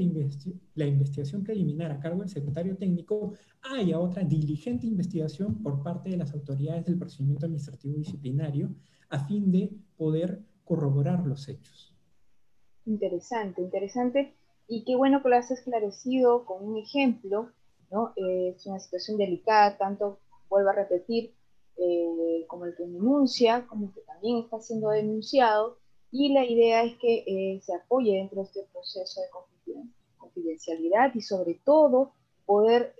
[0.74, 6.18] la, investigación preliminar a cargo del secretario técnico, haya otra diligente investigación por parte de
[6.18, 8.74] las autoridades del procedimiento administrativo disciplinario
[9.08, 11.94] a fin de poder corroborar los hechos.
[12.84, 14.34] Interesante, interesante.
[14.68, 17.50] Y qué bueno que lo has esclarecido con un ejemplo,
[17.90, 18.12] ¿no?
[18.16, 20.18] Eh, es una situación delicada, tanto,
[20.48, 21.34] vuelvo a repetir,
[21.76, 25.78] eh, como el que denuncia, como el que también está siendo denunciado,
[26.10, 29.26] y la idea es que eh, se apoye dentro de este proceso de
[30.16, 32.12] confidencialidad y sobre todo
[32.46, 32.94] poder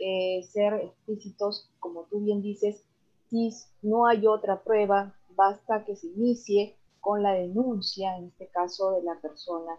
[0.50, 2.82] ser explícitos, como tú bien dices,
[3.30, 8.90] si no hay otra prueba, basta que se inicie con la denuncia, en este caso
[8.90, 9.78] de la persona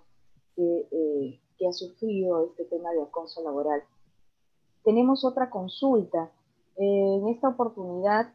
[0.56, 3.84] que, que ha sufrido este tema de acoso laboral.
[4.84, 6.32] Tenemos otra consulta.
[6.78, 8.34] en esta oportunidad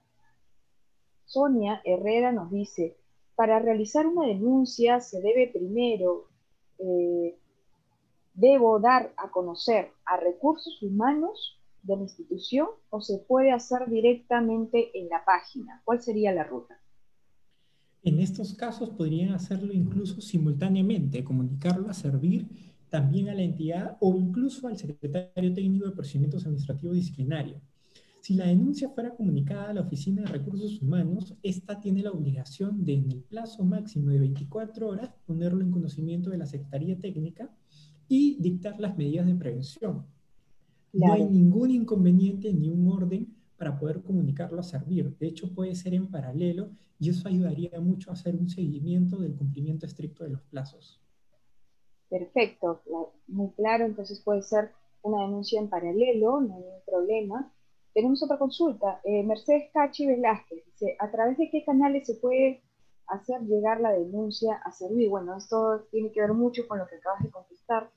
[1.33, 2.98] Sonia Herrera nos dice,
[3.35, 6.26] para realizar una denuncia se debe primero,
[6.78, 7.38] eh,
[8.35, 14.90] debo dar a conocer a recursos humanos de la institución o se puede hacer directamente
[14.98, 15.81] en la página.
[15.85, 16.78] ¿Cuál sería la ruta?
[18.05, 24.14] En estos casos podrían hacerlo incluso simultáneamente, comunicarlo a servir también a la entidad o
[24.18, 27.62] incluso al secretario técnico de procedimientos administrativos disciplinarios.
[28.20, 32.85] Si la denuncia fuera comunicada a la Oficina de Recursos Humanos, esta tiene la obligación
[32.85, 37.50] de, en el plazo máximo de 24 horas, ponerlo en conocimiento de la Secretaría Técnica
[38.09, 40.05] y dictar las medidas de prevención.
[40.92, 45.16] No hay ningún inconveniente ni un orden para poder comunicarlo a servir.
[45.18, 46.68] De hecho, puede ser en paralelo
[47.00, 51.00] y eso ayudaría mucho a hacer un seguimiento del cumplimiento estricto de los plazos.
[52.12, 52.83] Perfecto,
[53.27, 53.87] muy claro.
[53.87, 54.70] Entonces puede ser
[55.01, 57.51] una denuncia en paralelo, no hay ningún problema.
[57.94, 59.01] Tenemos otra consulta.
[59.03, 62.62] Eh, Mercedes Cachi Velázquez dice, ¿a través de qué canales se puede
[63.07, 65.09] hacer llegar la denuncia a servir?
[65.09, 67.90] Bueno, esto tiene que ver mucho con lo que acabas de contestar.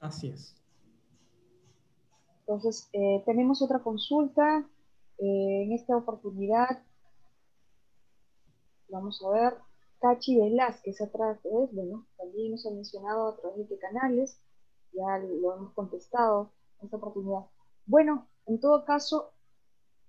[0.00, 0.54] Así es.
[2.40, 4.68] Entonces, eh, tenemos otra consulta.
[5.18, 6.82] Eh, en esta oportunidad,
[8.88, 9.54] vamos a ver,
[10.00, 11.40] Cachi Velázquez a través,
[11.72, 14.40] bueno, también nos ha mencionado a través de qué canales,
[14.92, 16.50] ya lo hemos contestado
[16.80, 17.46] en esta oportunidad.
[17.86, 19.32] Bueno, en todo caso,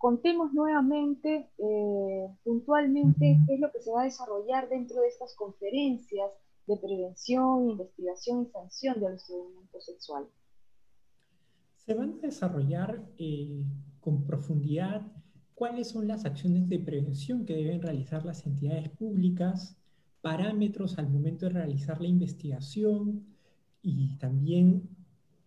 [0.04, 5.34] contemos nuevamente, eh, puntualmente, qué es lo que se va a desarrollar dentro de estas
[5.34, 6.30] conferencias
[6.68, 10.26] de prevención, investigación y sanción del hostigamiento sexual.
[11.78, 13.64] Se van a desarrollar eh,
[14.02, 15.10] con profundidad
[15.56, 19.78] cuáles son las acciones de prevención que deben realizar las entidades públicas
[20.20, 23.26] parámetros al momento de realizar la investigación
[23.82, 24.93] y también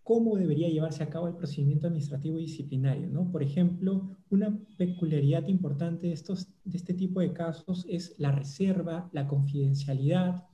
[0.07, 3.09] cómo debería llevarse a cabo el procedimiento administrativo disciplinario.
[3.09, 3.29] ¿no?
[3.33, 9.11] Por ejemplo, una peculiaridad importante de, estos, de este tipo de casos es la reserva,
[9.13, 10.45] la confidencialidad.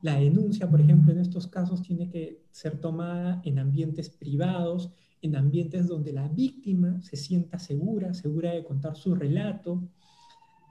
[0.00, 4.90] La denuncia, por ejemplo, en estos casos tiene que ser tomada en ambientes privados,
[5.20, 9.86] en ambientes donde la víctima se sienta segura, segura de contar su relato.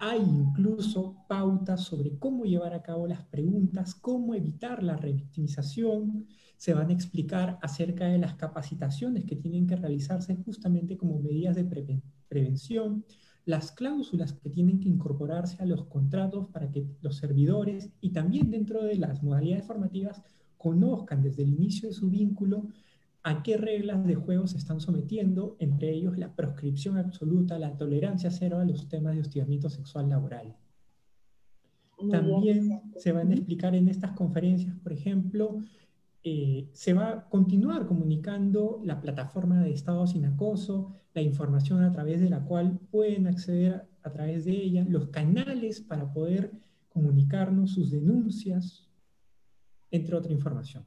[0.06, 6.28] Hay incluso pautas sobre cómo llevar a cabo las preguntas, cómo evitar la revictimización,
[6.58, 11.56] se van a explicar acerca de las capacitaciones que tienen que realizarse justamente como medidas
[11.56, 13.06] de prevención,
[13.46, 18.52] las cláusulas que tienen que incorporarse a los contratos para que los servidores y también
[18.52, 20.22] dentro de las modalidades formativas
[20.58, 22.68] conozcan desde el inicio de su vínculo
[23.24, 28.30] a qué reglas de juego se están sometiendo, entre ellos la proscripción absoluta, la tolerancia
[28.30, 30.58] cero a los temas de hostigamiento sexual laboral.
[32.12, 35.60] También se van a explicar en estas conferencias, por ejemplo,
[36.26, 41.92] eh, se va a continuar comunicando la plataforma de Estado sin acoso, la información a
[41.92, 46.52] través de la cual pueden acceder a, través de ella, los canales para poder
[46.90, 48.90] comunicarnos sus denuncias,
[49.92, 50.84] entre otra información.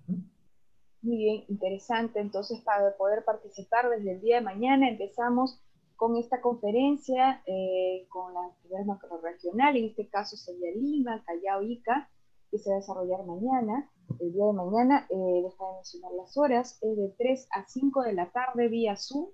[1.07, 2.18] Muy bien, interesante.
[2.18, 5.62] Entonces, para poder participar desde el día de mañana, empezamos
[5.94, 12.11] con esta conferencia eh, con la actividad macroregional, en este caso sería Lima, Callao, Ica,
[12.50, 13.88] que se va a desarrollar mañana
[14.18, 18.02] el día de mañana, eh, deja de mencionar las horas, es de 3 a 5
[18.02, 19.28] de la tarde vía Zoom.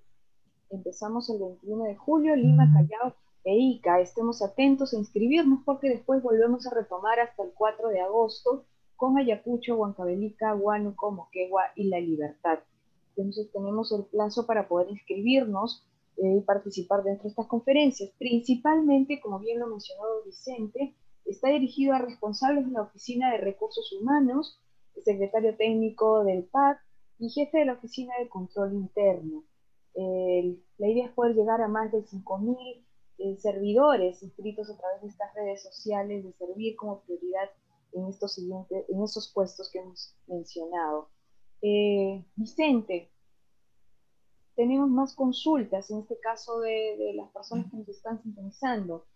[0.69, 3.15] Empezamos el 21 de julio, Lima, Callao
[3.45, 3.99] e Ica.
[4.01, 8.67] Estemos atentos a inscribirnos porque después volvemos a retomar hasta el 4 de agosto
[9.03, 12.61] con Ayacucho, Huancavelica, Huánuco, Moquegua y La Libertad.
[13.17, 15.85] Entonces tenemos el plazo para poder inscribirnos
[16.19, 18.13] eh, y participar dentro de estas conferencias.
[18.17, 20.95] Principalmente, como bien lo mencionó Vicente,
[21.25, 24.61] está dirigido a responsables de la Oficina de Recursos Humanos,
[25.05, 26.79] secretario técnico del PAC
[27.19, 29.43] y jefe de la Oficina de Control Interno.
[29.97, 32.85] la idea es poder llegar a más de 5.000
[33.19, 37.51] eh, servidores inscritos a través de estas redes sociales, de servir como prioridad
[37.93, 41.09] en estos, siguientes, en esos puestos que hemos mencionado.
[41.61, 43.11] Eh, Vicente,
[44.55, 49.07] tenemos más consultas, en este caso de, de las personas que nos están sintonizando.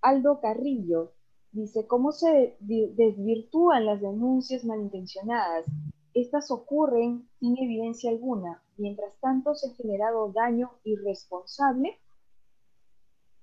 [0.00, 1.12] Aldo Carrillo,
[1.52, 5.66] Dice, ¿cómo se desvirtúan las denuncias malintencionadas?
[6.14, 8.62] Estas ocurren sin evidencia alguna.
[8.78, 11.98] Mientras tanto, se ha generado daño irresponsable.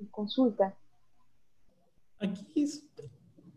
[0.10, 0.76] Consulta.
[2.20, 2.84] Aquí es,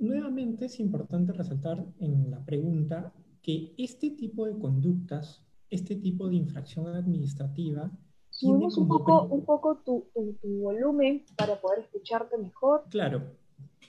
[0.02, 6.36] nuevamente es importante resaltar en la pregunta que este tipo de conductas, este tipo de
[6.36, 7.90] infracción administrativa,
[8.30, 12.84] Subimos un poco, un poco tu, tu volumen para poder escucharte mejor.
[12.88, 13.22] Claro,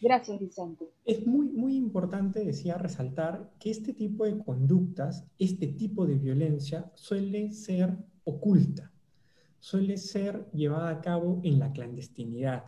[0.01, 0.91] Gracias, Vicente.
[1.05, 6.91] Es muy, muy importante, decía, resaltar que este tipo de conductas, este tipo de violencia
[6.95, 8.91] suele ser oculta,
[9.59, 12.66] suele ser llevada a cabo en la clandestinidad.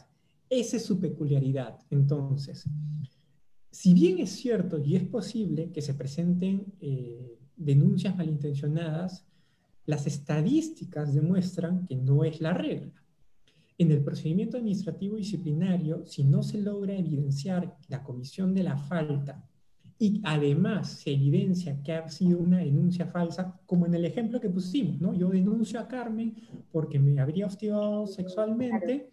[0.49, 1.79] Esa es su peculiaridad.
[1.89, 2.69] Entonces,
[3.75, 9.25] si bien es cierto y es posible que se presenten eh, denuncias malintencionadas,
[9.85, 12.93] las estadísticas demuestran que no es la regla.
[13.77, 19.45] En el procedimiento administrativo disciplinario, si no se logra evidenciar la comisión de la falta
[19.99, 24.49] y además se evidencia que ha sido una denuncia falsa, como en el ejemplo que
[24.49, 25.13] pusimos, ¿no?
[25.13, 26.33] Yo denuncio a Carmen
[26.71, 29.11] porque me habría hostigado sexualmente,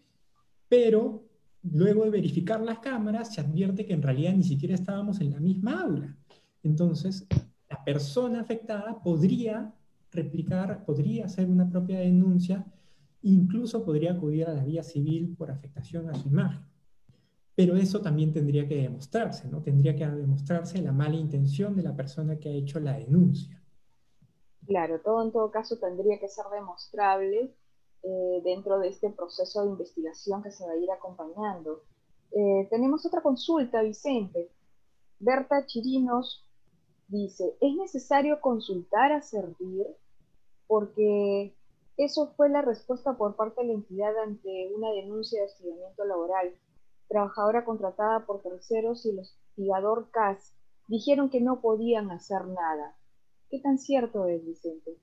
[0.69, 1.32] pero
[1.63, 5.41] luego de verificar las cámaras se advierte que en realidad ni siquiera estábamos en la
[5.41, 6.17] misma aula.
[6.63, 7.27] Entonces,
[7.69, 9.73] la persona afectada podría
[10.11, 12.67] replicar, podría hacer una propia denuncia
[13.23, 16.61] Incluso podría acudir a la vía civil por afectación a su imagen.
[17.55, 19.63] Pero eso también tendría que demostrarse, ¿no?
[19.63, 23.63] Tendría que demostrarse la mala intención de la persona que ha hecho la denuncia.
[24.67, 27.55] Claro, todo en todo caso tendría que ser demostrable
[28.05, 31.83] eh, dentro de este proceso de investigación que se va a ir acompañando.
[32.33, 34.51] Eh, tenemos otra consulta, Vicente.
[35.19, 36.45] Berta Chirinos
[37.09, 39.87] dice, ¿es necesario consultar a servir?
[40.67, 41.55] Porque
[41.97, 46.55] eso fue la respuesta por parte de la entidad ante una denuncia de hostigamiento laboral.
[47.09, 50.55] Trabajadora contratada por terceros y el hostigador CAS
[50.89, 52.97] dijeron que no podían hacer nada.
[53.51, 54.97] ¿Qué tan cierto es, Vicente?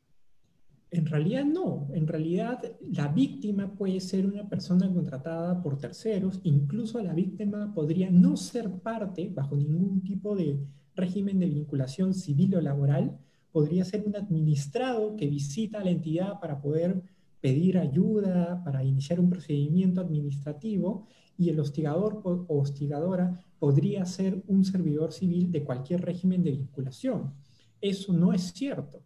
[0.91, 6.99] En realidad no, en realidad la víctima puede ser una persona contratada por terceros, incluso
[7.01, 10.59] la víctima podría no ser parte bajo ningún tipo de
[10.95, 13.19] régimen de vinculación civil o laboral,
[13.51, 17.03] podría ser un administrado que visita a la entidad para poder
[17.39, 24.65] pedir ayuda para iniciar un procedimiento administrativo y el hostigador o hostigadora podría ser un
[24.65, 27.33] servidor civil de cualquier régimen de vinculación.
[27.79, 29.03] Eso no es cierto.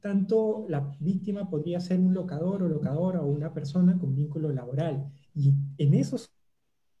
[0.00, 5.10] Tanto la víctima podría ser un locador o locadora o una persona con vínculo laboral.
[5.34, 6.30] Y en esos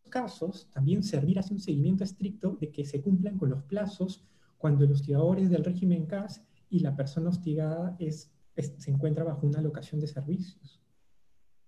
[0.08, 4.24] casos también servir hace un seguimiento estricto de que se cumplan con los plazos
[4.56, 9.46] cuando el hostigador es del régimen CAS y la persona hostigada es, se encuentra bajo
[9.46, 10.82] una locación de servicios.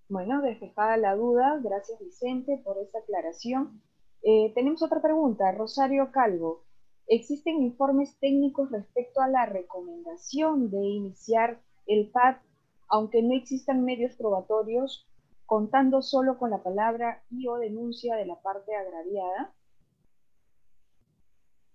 [0.08, 3.80] Bueno, despejada la duda, gracias Vicente por esta aclaración.
[4.22, 6.64] Eh, tenemos otra pregunta, Rosario Calvo.
[7.12, 12.36] ¿Existen informes técnicos respecto a la recomendación de iniciar el PAD,
[12.88, 15.08] aunque no existan medios probatorios,
[15.44, 19.52] contando solo con la palabra y o denuncia de la parte agraviada?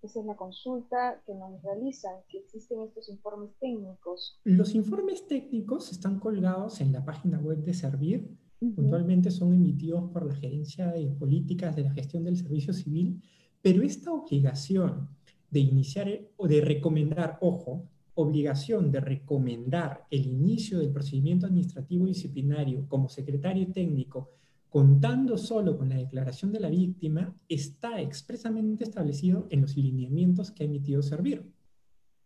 [0.01, 4.39] Esa es la consulta que nos realizan, que existen estos informes técnicos.
[4.45, 8.37] Los informes técnicos están colgados en la página web de Servir.
[8.57, 13.21] Puntualmente son emitidos por la Gerencia de Políticas de la Gestión del Servicio Civil,
[13.61, 15.09] pero esta obligación
[15.49, 17.83] de iniciar o de recomendar, ojo,
[18.15, 24.29] obligación de recomendar el inicio del procedimiento administrativo disciplinario como secretario técnico
[24.75, 30.63] contando solo con la declaración de la víctima, está expresamente establecido en los lineamientos que
[30.63, 31.49] ha emitido Servir.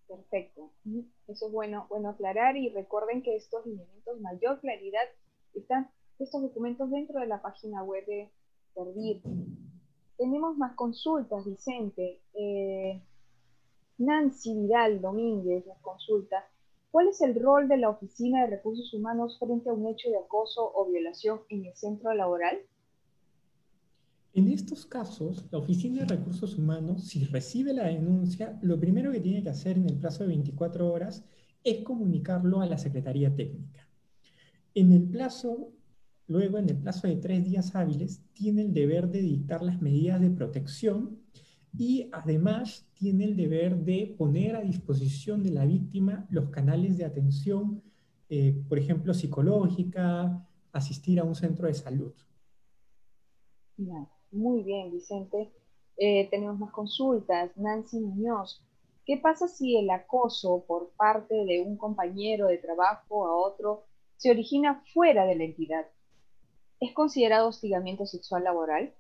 [0.08, 0.72] Perfecto.
[1.28, 5.04] Eso es bueno, bueno aclarar y recuerden que estos lineamientos, mayor claridad,
[5.54, 8.32] están estos documentos dentro de la página web de
[8.74, 9.22] Servir.
[10.18, 12.20] Tenemos más consultas, Vicente.
[12.34, 13.00] Eh,
[14.00, 16.46] Nancy Vidal Domínguez nos consulta.
[16.90, 20.18] ¿Cuál es el rol de la Oficina de Recursos Humanos frente a un hecho de
[20.18, 22.58] acoso o violación en el centro laboral?
[24.34, 29.20] En estos casos, la Oficina de Recursos Humanos, si recibe la denuncia, lo primero que
[29.20, 31.26] tiene que hacer en el plazo de 24 horas
[31.64, 33.86] es comunicarlo a la Secretaría Técnica.
[34.76, 35.74] En el plazo,
[36.28, 40.22] luego en el plazo de tres días hábiles, tiene el deber de dictar las medidas
[40.22, 41.20] de protección
[41.78, 47.06] y además tiene el deber de poner a disposición de la víctima los canales de
[47.06, 47.82] atención,
[48.30, 52.14] eh, por ejemplo, psicológica, asistir a un centro de salud.
[54.32, 55.52] Muy bien, Vicente.
[55.98, 57.56] Eh, tenemos más consultas.
[57.58, 58.64] Nancy Muñoz,
[59.06, 63.86] ¿qué pasa si el acoso por parte de un compañero de trabajo a otro
[64.18, 65.88] se origina fuera de la entidad?
[66.80, 68.94] ¿Es considerado hostigamiento sexual laboral?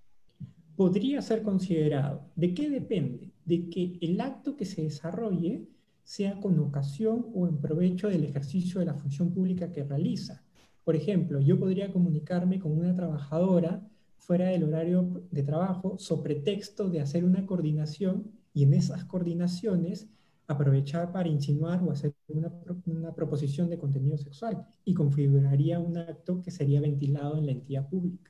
[0.80, 2.22] Podría ser considerado.
[2.38, 3.34] ¿De qué depende?
[3.44, 5.68] De que el acto que se desarrolle
[6.06, 10.42] sea con ocasión o en provecho del ejercicio de la función pública que realiza.
[10.86, 16.90] Por ejemplo, yo podría comunicarme con una trabajadora fuera del horario de trabajo sobre texto
[16.90, 20.08] de hacer una coordinación y en esas coordinaciones
[20.48, 22.54] aprovechar para insinuar o hacer una,
[22.86, 27.90] una, proposición de contenido sexual y configuraría un acto que sería ventilado en la entidad
[27.90, 28.29] pública.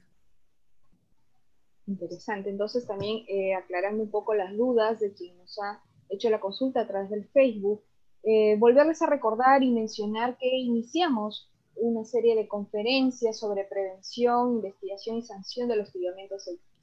[1.89, 2.49] Interesante.
[2.51, 6.81] Entonces también eh, aclarando un poco las dudas de quien nos ha hecho la consulta
[6.81, 7.81] a través del Facebook,
[8.23, 15.17] eh, volverles a recordar y mencionar que iniciamos una serie de conferencias sobre prevención, investigación
[15.17, 16.35] y sanción del hostigamiento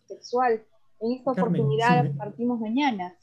[0.07, 0.65] sexual.
[1.01, 3.17] En esta oportunidad partimos mañana.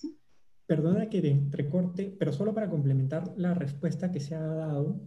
[0.66, 5.02] Perdona que recorte, pero solo para complementar la respuesta que se ha dado,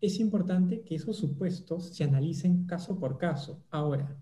[0.00, 3.62] es importante que esos supuestos se analicen caso por caso.
[3.70, 4.16] Ahora,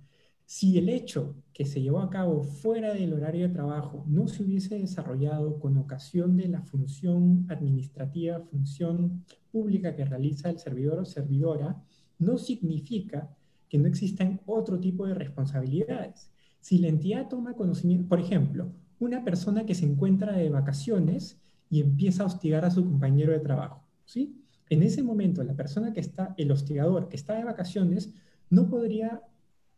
[0.55, 4.43] si el hecho que se llevó a cabo fuera del horario de trabajo no se
[4.43, 11.05] hubiese desarrollado con ocasión de la función administrativa, función pública que realiza el servidor o
[11.07, 11.83] servidora,
[12.19, 13.35] no significa
[13.67, 16.31] que no existan otro tipo de responsabilidades.
[16.61, 21.41] Si la entidad toma conocimiento, por ejemplo, una persona que se encuentra de vacaciones
[21.71, 24.37] y empieza a hostigar a su compañero de trabajo, ¿sí?
[24.69, 28.13] En ese momento, la persona que está, el hostigador que está de vacaciones,
[28.51, 29.23] no podría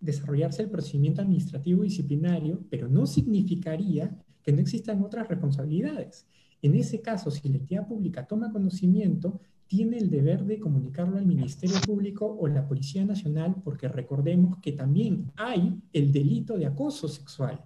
[0.04, 6.26] desarrollarse el procedimiento administrativo disciplinario, pero no significaría que no existan otras responsabilidades.
[6.62, 11.26] En ese caso, si la entidad pública toma conocimiento, tiene el deber de comunicarlo al
[11.26, 17.08] Ministerio Público o la Policía Nacional, porque recordemos que también hay el delito de acoso
[17.08, 17.64] sexual.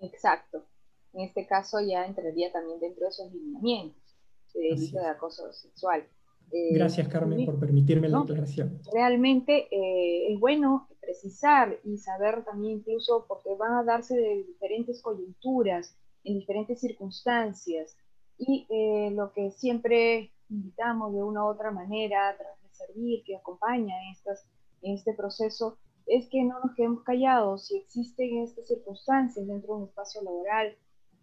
[0.00, 0.64] Exacto.
[1.12, 4.16] En este caso ya entraría también dentro de esos lineamientos,
[4.54, 6.06] el delito de acoso sexual.
[6.50, 8.80] Eh, Gracias, Carmen, por permitirme la aclaración.
[8.92, 15.02] Realmente eh, es bueno precisar y saber también incluso porque van a darse de diferentes
[15.02, 17.96] coyunturas, en diferentes circunstancias.
[18.38, 23.24] Y eh, lo que siempre invitamos de una u otra manera, a través de servir,
[23.24, 24.46] que acompaña estas,
[24.82, 27.66] este proceso, es que no nos quedemos callados.
[27.66, 30.74] Si existen estas circunstancias dentro de un espacio laboral,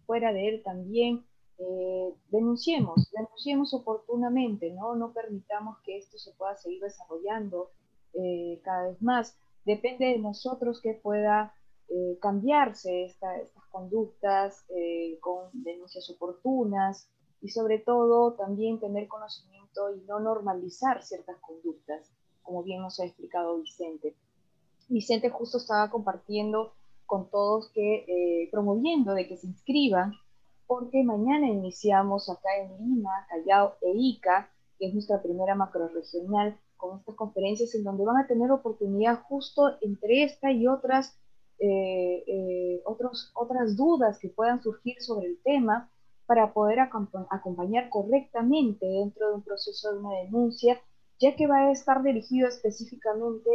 [0.06, 1.24] fuera de él también,
[1.58, 4.94] eh, denunciemos, denunciemos oportunamente, ¿no?
[4.94, 7.70] No permitamos que esto se pueda seguir desarrollando
[8.12, 9.38] eh, cada vez más.
[9.64, 11.54] Depende de nosotros que pueda
[11.88, 14.64] eh, cambiarse estas conductas
[15.20, 17.10] con denuncias oportunas
[17.42, 22.10] y sobre todo también tener conocimiento y no normalizar ciertas conductas,
[22.42, 24.16] como bien nos ha explicado Vicente.
[24.88, 26.72] Vicente justo estaba compartiendo
[27.04, 30.14] con todos que promoviendo de que se inscriban
[30.66, 36.98] porque mañana iniciamos acá en Lima, Callao e Ica, que es nuestra primera macroregional, con
[36.98, 41.18] estas conferencias en donde van a tener oportunidad justo entre esta y otras,
[41.58, 45.90] eh, eh, otras dudas que puedan surgir sobre el tema
[46.26, 50.80] para poder acompañar correctamente dentro de un proceso de una denuncia,
[51.18, 53.50] ya que va a estar dirigido específicamente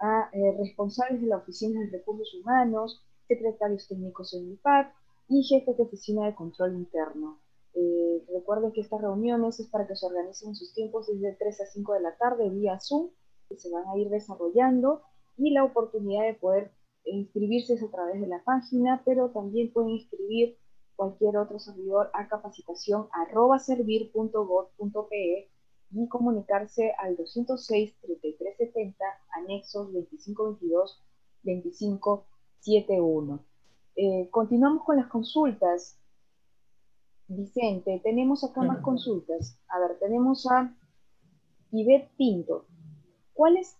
[0.00, 4.92] a eh, responsables de la Oficina de Recursos Humanos, secretarios técnicos en IPAC,
[5.28, 7.40] y jefes de oficina de control interno.
[7.74, 11.66] Eh, recuerden que estas reuniones es para que se organicen sus tiempos desde 3 a
[11.66, 13.10] 5 de la tarde vía Zoom,
[13.48, 15.02] que se van a ir desarrollando,
[15.36, 16.70] y la oportunidad de poder
[17.04, 20.56] inscribirse es a través de la página, pero también pueden inscribir
[20.96, 25.50] cualquier otro servidor a capacitación arroba servir.gov.pe
[25.90, 28.94] y comunicarse al 206-3370,
[29.32, 29.92] anexos
[31.44, 33.40] 2522-2571.
[33.96, 35.98] Eh, continuamos con las consultas.
[37.28, 39.58] Vicente, tenemos acá más consultas.
[39.68, 40.72] A ver, tenemos a
[41.72, 42.66] Ivette Pinto.
[43.32, 43.76] ¿Cuál es,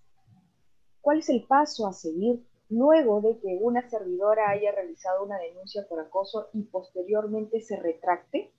[1.00, 5.86] ¿Cuál es el paso a seguir luego de que una servidora haya realizado una denuncia
[5.88, 8.52] por acoso y posteriormente se retracte?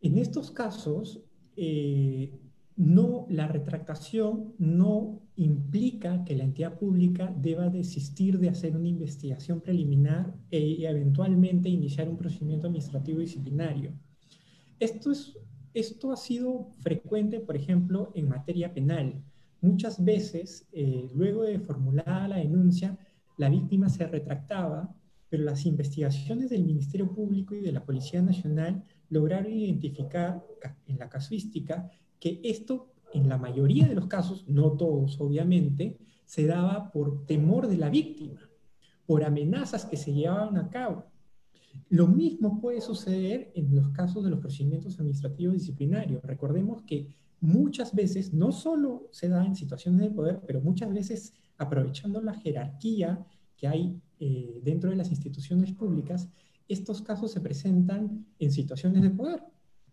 [0.00, 1.22] En estos casos,
[1.56, 2.38] eh,
[2.76, 9.60] no, la retractación no implica que la entidad pública deba desistir de hacer una investigación
[9.60, 13.92] preliminar e eventualmente iniciar un procedimiento administrativo disciplinario.
[14.80, 15.38] Esto, es,
[15.74, 19.22] esto ha sido frecuente, por ejemplo, en materia penal.
[19.60, 22.98] Muchas veces, eh, luego de formulada la denuncia,
[23.36, 24.94] la víctima se retractaba,
[25.28, 30.42] pero las investigaciones del Ministerio Público y de la Policía Nacional lograron identificar
[30.86, 36.46] en la casuística que esto en la mayoría de los casos, no todos obviamente, se
[36.46, 38.40] daba por temor de la víctima,
[39.06, 41.04] por amenazas que se llevaban a cabo.
[41.88, 46.22] Lo mismo puede suceder en los casos de los procedimientos administrativos disciplinarios.
[46.24, 51.34] Recordemos que muchas veces, no solo se da en situaciones de poder, pero muchas veces
[51.58, 53.24] aprovechando la jerarquía
[53.56, 56.28] que hay eh, dentro de las instituciones públicas,
[56.68, 59.42] estos casos se presentan en situaciones de poder.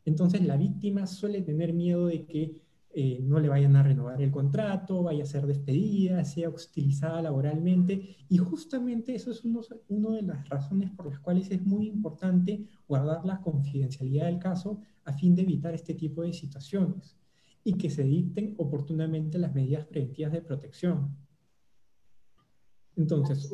[0.05, 2.61] Entonces la víctima suele tener miedo de que
[2.95, 8.17] eh, no le vayan a renovar el contrato, vaya a ser despedida, sea hostilizada laboralmente.
[8.29, 13.25] Y justamente eso es una de las razones por las cuales es muy importante guardar
[13.25, 17.17] la confidencialidad del caso a fin de evitar este tipo de situaciones
[17.63, 21.17] y que se dicten oportunamente las medidas preventivas de protección.
[22.95, 23.51] Entonces,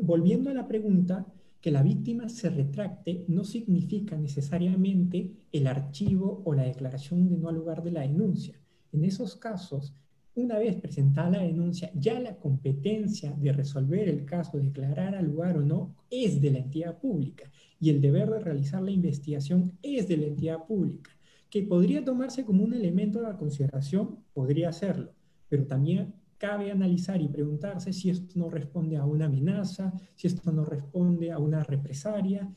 [0.00, 1.26] volviendo a la pregunta,
[1.60, 7.50] que la víctima se retracte no significa necesariamente el archivo o la declaración de no
[7.50, 8.58] al lugar de la denuncia.
[8.92, 9.94] En esos casos,
[10.34, 15.56] una vez presentada la denuncia, ya la competencia de resolver el caso, declarar al lugar
[15.58, 20.08] o no, es de la entidad pública y el deber de realizar la investigación es
[20.08, 21.10] de la entidad pública,
[21.48, 25.12] que podría tomarse como un elemento de la consideración, podría hacerlo,
[25.48, 30.50] pero también cabe analizar y preguntarse si esto no responde a una amenaza, si esto
[30.52, 32.50] no responde a una represalia.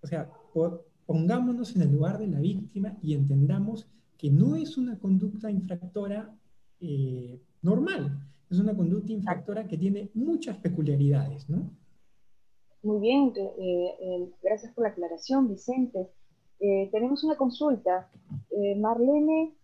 [0.00, 0.30] O sea,
[1.04, 3.88] pongámonos en el lugar de la víctima y entendamos
[4.18, 6.34] que no es una conducta infractora
[6.80, 8.18] eh, normal,
[8.50, 11.70] es una conducta infractora que tiene muchas peculiaridades, ¿no?
[12.82, 16.10] Muy bien, eh, eh, gracias por la aclaración, Vicente.
[16.92, 18.10] tenemos una consulta.
[18.78, 19.54] Marlene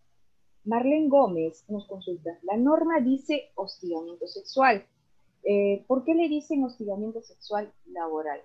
[0.65, 2.39] Marlene Gómez nos consulta.
[2.43, 4.85] La norma dice hostigamiento sexual.
[5.87, 8.41] ¿Por qué le dicen hostigamiento sexual laboral?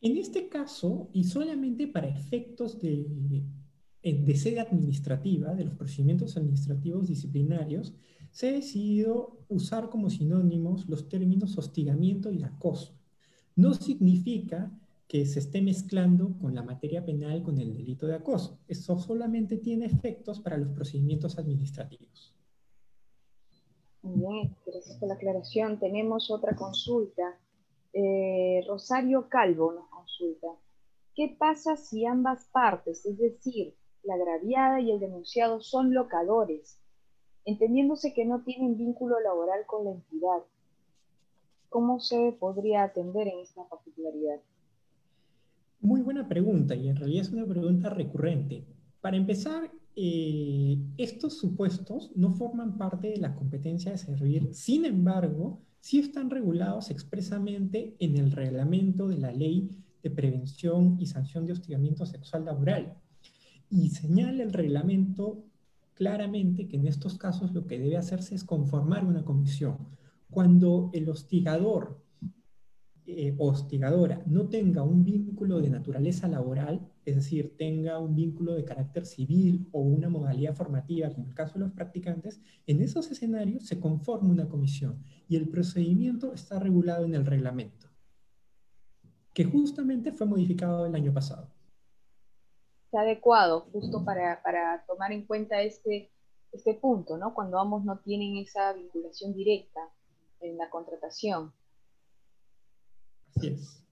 [0.00, 3.06] En este caso, y solamente para efectos de,
[4.12, 7.94] de sede administrativa, de los procedimientos administrativos disciplinarios,
[8.30, 12.94] se ha decidido usar como sinónimos los términos hostigamiento y acoso.
[13.56, 14.70] No significa
[15.08, 18.58] que se esté mezclando con la materia penal con el delito de acoso.
[18.68, 22.34] Eso solamente tiene efectos para los procedimientos administrativos.
[24.02, 25.78] Bien, gracias por la aclaración.
[25.78, 27.38] Tenemos otra consulta.
[27.92, 30.48] Eh, Rosario Calvo nos consulta.
[31.14, 33.74] ¿Qué pasa si ambas partes, es decir,
[34.06, 36.78] la agraviada y el denunciado, son locadores,
[37.44, 40.42] entendiéndose que no tienen vínculo laboral con la entidad?
[41.68, 44.40] ¿Cómo se podría atender en esta particularidad?
[45.80, 48.64] Muy buena pregunta y en realidad es una pregunta recurrente.
[49.00, 55.60] Para empezar, eh, estos supuestos no forman parte de la competencia de servir, sin embargo,
[55.80, 59.70] sí están regulados expresamente en el reglamento de la ley
[60.02, 62.96] de prevención y sanción de hostigamiento sexual laboral.
[63.70, 65.44] Y señala el reglamento
[65.94, 69.78] claramente que en estos casos lo que debe hacerse es conformar una comisión.
[70.30, 72.06] Cuando el hostigador
[73.08, 78.64] eh, hostigadora no tenga un vínculo de naturaleza laboral, es decir, tenga un vínculo de
[78.64, 83.64] carácter civil o una modalidad formativa, como el caso de los practicantes, en esos escenarios
[83.64, 84.98] se conforma una comisión
[85.28, 87.86] y el procedimiento está regulado en el reglamento,
[89.32, 91.55] que justamente fue modificado el año pasado.
[92.86, 96.10] Está adecuado justo para, para tomar en cuenta este,
[96.52, 97.34] este punto, ¿no?
[97.34, 99.80] Cuando ambos no tienen esa vinculación directa
[100.40, 101.52] en la contratación.
[103.36, 103.82] Así es.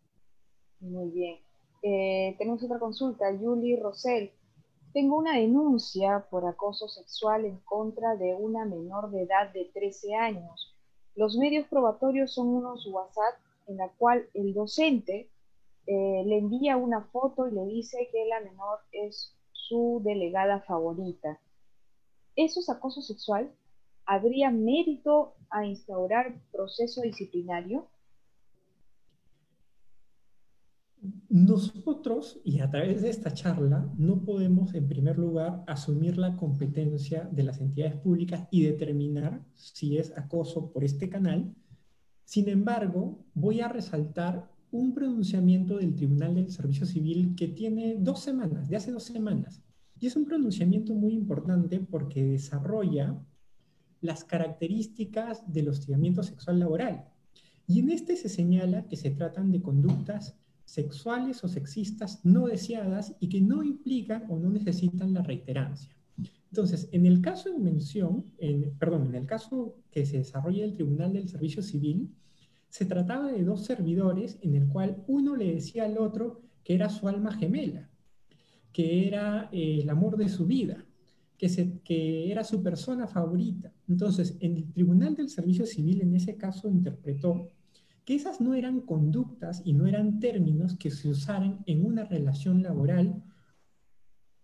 [0.81, 1.39] Muy bien.
[1.83, 4.31] Eh, tenemos otra consulta, Julie Rosell.
[4.93, 10.15] Tengo una denuncia por acoso sexual en contra de una menor de edad de 13
[10.15, 10.75] años.
[11.17, 13.35] Los medios probatorios son unos WhatsApp
[13.67, 15.31] en la cual el docente
[15.87, 21.41] eh, le envía una foto y le dice que la menor es su delegada favorita.
[22.37, 23.51] ¿Eso es acoso sexual?
[24.07, 27.89] ¿Habría mérito a instaurar proceso disciplinario?
[31.29, 37.29] Nosotros, y a través de esta charla, no podemos, en primer lugar, asumir la competencia
[37.31, 41.55] de las entidades públicas y determinar si es acoso por este canal.
[42.25, 48.21] Sin embargo, voy a resaltar un pronunciamiento del Tribunal del Servicio Civil que tiene dos
[48.21, 49.63] semanas, de hace dos semanas.
[50.01, 53.17] Y es un pronunciamiento muy importante porque desarrolla
[54.01, 57.05] las características del hostigamiento sexual laboral.
[57.69, 63.15] Y en este se señala que se tratan de conductas sexuales o sexistas no deseadas
[63.21, 65.95] y que no implican o no necesitan la reiterancia.
[66.51, 70.73] Entonces, en el caso en mención, en, perdón, en el caso que se desarrolla el
[70.73, 72.11] Tribunal del Servicio Civil,
[72.75, 76.89] se trataba de dos servidores en el cual uno le decía al otro que era
[76.89, 77.89] su alma gemela,
[78.73, 80.85] que era eh, el amor de su vida,
[81.39, 83.73] que, que era su persona favorita.
[83.89, 87.53] Entonces, en el Tribunal del Servicio Civil en ese caso interpretó
[88.05, 92.61] que esas no eran conductas y no eran términos que se usaran en una relación
[92.61, 93.23] laboral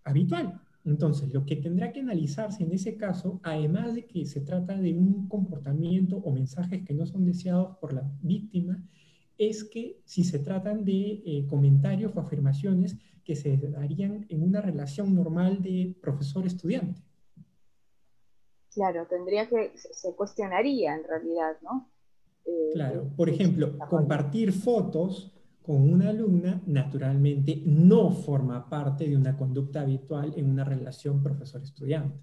[0.04, 0.59] habitual.
[0.84, 4.94] Entonces, lo que tendrá que analizarse en ese caso, además de que se trata de
[4.94, 8.82] un comportamiento o mensajes que no son deseados por la víctima,
[9.36, 14.60] es que si se tratan de eh, comentarios o afirmaciones que se darían en una
[14.60, 17.00] relación normal de profesor-estudiante.
[18.72, 21.90] Claro, tendría que, se cuestionaría en realidad, ¿no?
[22.44, 29.36] Eh, claro, por ejemplo, compartir fotos con una alumna naturalmente no forma parte de una
[29.36, 32.18] conducta habitual en una relación profesor-estudiante.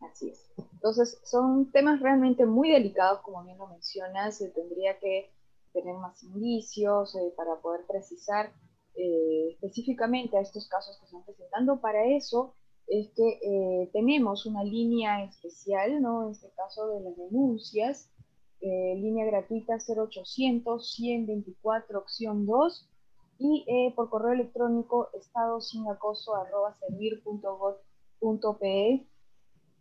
[0.00, 0.50] Así es.
[0.72, 5.30] Entonces, son temas realmente muy delicados, como bien lo mencionas, se tendría que
[5.72, 8.52] tener más indicios eh, para poder precisar
[8.94, 11.80] eh, específicamente a estos casos que están presentando.
[11.80, 12.54] Para eso
[12.86, 16.24] es que tenemos una línea especial, ¿no?
[16.24, 18.10] En este caso de las denuncias,
[18.62, 22.88] eh, línea gratuita 0800 124 opción 2
[23.38, 27.86] y eh, por correo electrónico estado sin acoso arroba servir.gov.pe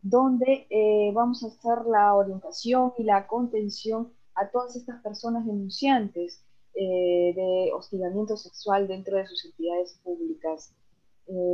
[0.02, 6.46] donde eh, vamos a hacer la orientación y la contención a todas estas personas denunciantes
[6.74, 10.74] de hostigamiento sexual dentro de sus entidades públicas.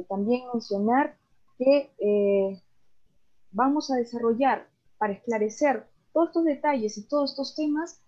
[0.07, 1.17] también mencionar
[1.57, 1.89] que
[3.51, 4.67] vamos a desarrollar
[4.99, 8.01] para esclarecer todos estos detalles y todos estos temas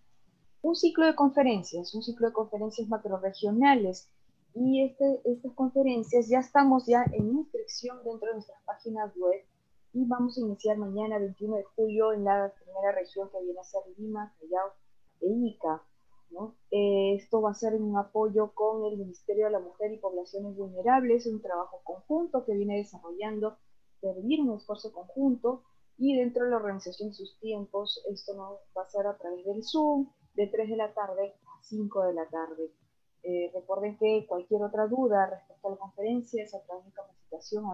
[0.61, 4.09] un ciclo de conferencias, un ciclo de conferencias macroregionales.
[4.53, 9.43] Y este, estas conferencias ya estamos ya en inscripción dentro de nuestras páginas web
[9.91, 13.63] y vamos a iniciar mañana, 21 de julio, en la primera región que viene a
[13.63, 14.71] ser Lima, Callao
[15.19, 15.83] e Ica.
[16.31, 16.55] ¿no?
[16.71, 20.55] Eh, esto va a ser un apoyo con el Ministerio de la Mujer y Poblaciones
[20.55, 23.57] Vulnerables, un trabajo conjunto que viene desarrollando,
[23.99, 25.63] servir un esfuerzo conjunto
[25.97, 29.45] y dentro de la organización de sus tiempos, esto no va a ser a través
[29.45, 32.71] del Zoom de 3 de la tarde a 5 de la tarde.
[33.23, 37.65] Eh, recuerden que cualquier otra duda respecto a la conferencia es a través de capacitación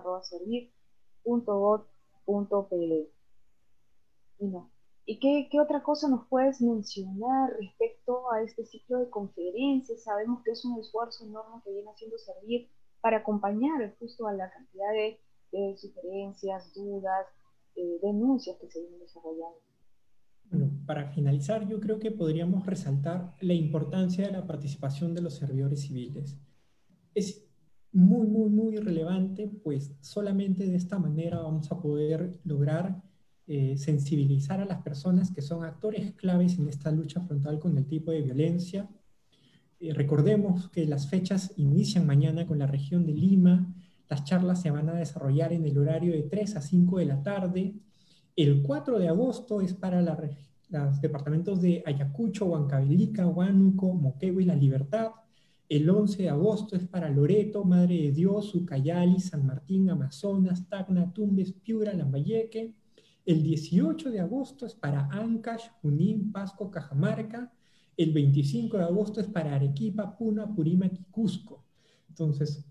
[4.40, 4.72] Y no.
[5.06, 10.04] ¿Y qué, qué, otra cosa nos puedes mencionar respecto a este ciclo de conferencias?
[10.04, 12.70] Sabemos que es un esfuerzo enorme que viene haciendo servir
[13.02, 15.20] para acompañar justo a la cantidad de,
[15.52, 17.28] de sugerencias, dudas,
[17.76, 19.62] eh, denuncias que se desarrollando.
[20.50, 25.34] Bueno, para finalizar, yo creo que podríamos resaltar la importancia de la participación de los
[25.34, 26.38] servidores civiles.
[27.16, 27.44] Es
[27.92, 33.04] muy, muy, muy relevante, pues solamente de esta manera vamos a poder lograr
[33.46, 37.86] eh, sensibilizar a las personas que son actores claves en esta lucha frontal con el
[37.86, 38.90] tipo de violencia.
[39.80, 43.76] Eh, recordemos que las fechas inician mañana con la región de Lima,
[44.14, 47.24] las charlas se van a desarrollar en el horario de 3 a 5 de la
[47.24, 47.74] tarde.
[48.36, 54.56] El 4 de agosto es para los departamentos de Ayacucho, Huancavelica, Huánuco, Moquegua y La
[54.56, 55.14] Libertad.
[55.68, 61.12] El 11 de agosto es para Loreto, Madre de Dios, Ucayali, San Martín, Amazonas, Tacna,
[61.12, 62.72] Tumbes, Piura, Lambayeque.
[63.26, 67.52] El 18 de agosto es para Ancash, Junín, Pasco, Cajamarca.
[67.98, 71.64] El 25 de agosto es para Arequipa, Puna, Purímac y Cusco.
[72.10, 72.64] Entonces,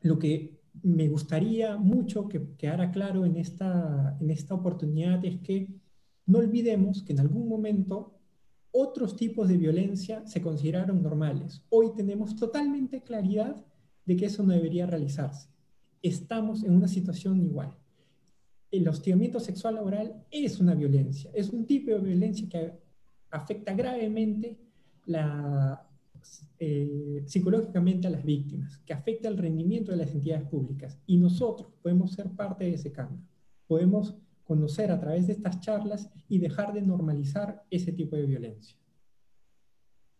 [0.00, 5.68] lo que me gustaría mucho que quedara claro en esta, en esta oportunidad es que
[6.26, 8.18] no olvidemos que en algún momento
[8.70, 11.62] otros tipos de violencia se consideraron normales.
[11.68, 13.62] Hoy tenemos totalmente claridad
[14.06, 15.48] de que eso no debería realizarse.
[16.00, 17.76] Estamos en una situación igual.
[18.70, 22.72] El hostigamiento sexual laboral es una violencia, es un tipo de violencia que
[23.30, 24.58] afecta gravemente
[25.04, 25.86] la,
[26.58, 30.98] eh, psicológicamente a las víctimas, que afecta el rendimiento de las entidades públicas.
[31.06, 33.20] Y nosotros podemos ser parte de ese cambio.
[33.66, 38.76] Podemos conocer a través de estas charlas y dejar de normalizar ese tipo de violencia.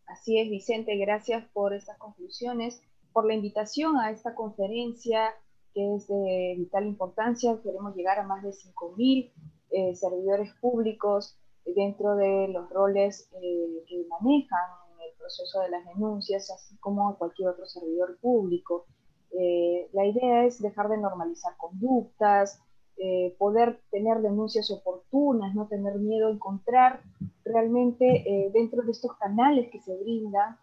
[0.06, 2.82] Así es, Vicente, gracias por estas conclusiones,
[3.12, 5.30] por la invitación a esta conferencia
[5.74, 7.58] que es de vital importancia.
[7.62, 9.32] Queremos llegar a más de 5.000
[9.70, 14.81] eh, servidores públicos dentro de los roles eh, que manejan
[15.22, 18.86] proceso de las denuncias, así como a cualquier otro servidor público.
[19.32, 22.60] Eh, la idea es dejar de normalizar conductas,
[22.98, 27.00] eh, poder tener denuncias oportunas, no tener miedo a encontrar
[27.44, 30.58] realmente eh, dentro de estos canales que se brindan,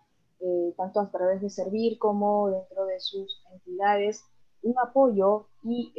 [0.77, 4.23] tanto a través de Servir como dentro de sus entidades,
[4.61, 5.91] un apoyo y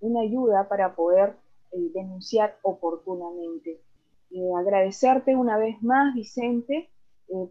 [0.00, 1.36] una ayuda para poder
[1.70, 3.80] denunciar oportunamente.
[4.58, 6.90] agradecerte una vez más, Vicente,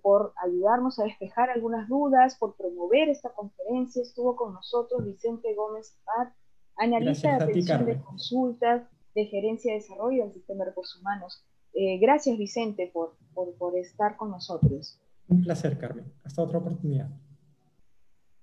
[0.01, 4.01] por ayudarnos a despejar algunas dudas, por promover esta conferencia.
[4.01, 6.33] Estuvo con nosotros Vicente Gómez Pat,
[6.77, 11.43] analista de atención de consultas, de gerencia de desarrollo del sistema de recursos humanos.
[11.73, 14.99] Eh, gracias, Vicente, por, por, estar con nosotros.
[15.27, 16.13] Un placer, Carmen.
[16.23, 17.09] Hasta otra oportunidad.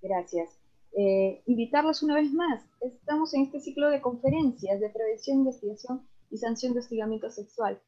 [0.02, 0.58] Gracias.
[0.96, 2.62] Eh, invitarlos una vez más.
[2.80, 7.80] Estamos en este ciclo de conferencias de prevención, investigación y sanción de hostigamiento sexual.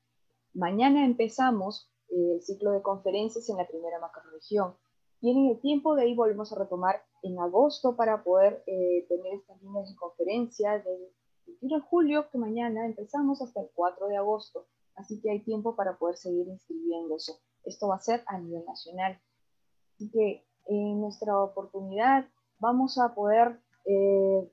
[0.55, 4.75] Mañana empezamos eh, el ciclo de conferencias en la primera macroregión.
[5.21, 9.61] Tienen el tiempo, de ahí volvemos a retomar en agosto para poder eh, tener estas
[9.63, 11.09] líneas de conferencia del
[11.47, 14.67] 21 de julio, que mañana empezamos hasta el 4 de agosto.
[14.97, 17.33] Así que hay tiempo para poder seguir inscribiéndose.
[17.65, 19.19] Esto va a ser a nivel nacional.
[19.95, 22.29] Así que en nuestra oportunidad
[22.59, 24.51] vamos a poder eh,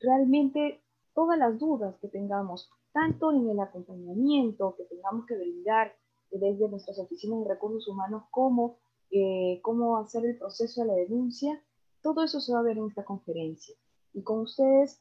[0.00, 0.82] realmente
[1.14, 5.94] todas las dudas que tengamos, tanto en el acompañamiento que tengamos que brindar
[6.30, 8.76] desde nuestras oficinas de recursos humanos, como
[9.10, 11.62] eh, cómo hacer el proceso de la denuncia,
[12.02, 13.74] todo eso se va a ver en esta conferencia.
[14.12, 15.00] Y con ustedes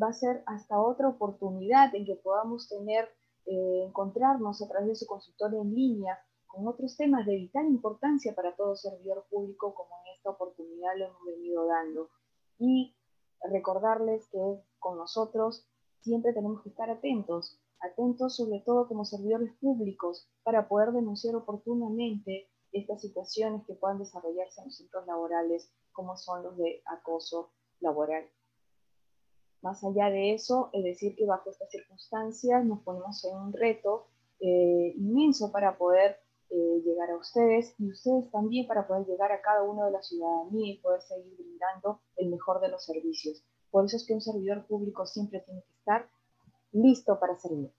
[0.00, 3.08] va a ser hasta otra oportunidad en que podamos tener,
[3.46, 8.34] eh, encontrarnos a través de su consultorio en línea con otros temas de vital importancia
[8.34, 12.10] para todo servidor público como en esta oportunidad lo hemos venido dando.
[12.58, 12.94] Y
[13.42, 15.66] recordarles que con nosotros
[16.00, 22.48] siempre tenemos que estar atentos, atentos sobre todo como servidores públicos para poder denunciar oportunamente
[22.72, 27.50] estas situaciones que puedan desarrollarse en los centros laborales como son los de acoso
[27.80, 28.24] laboral.
[29.62, 34.06] Más allá de eso, es decir que bajo estas circunstancias nos ponemos en un reto
[34.40, 36.16] eh, inmenso para poder
[36.48, 40.02] eh, llegar a ustedes y ustedes también para poder llegar a cada uno de la
[40.02, 43.44] ciudadanía y poder seguir brindando el mejor de los servicios.
[43.70, 46.08] Por eso es que un servidor público siempre tiene que estar
[46.72, 47.70] listo para servir.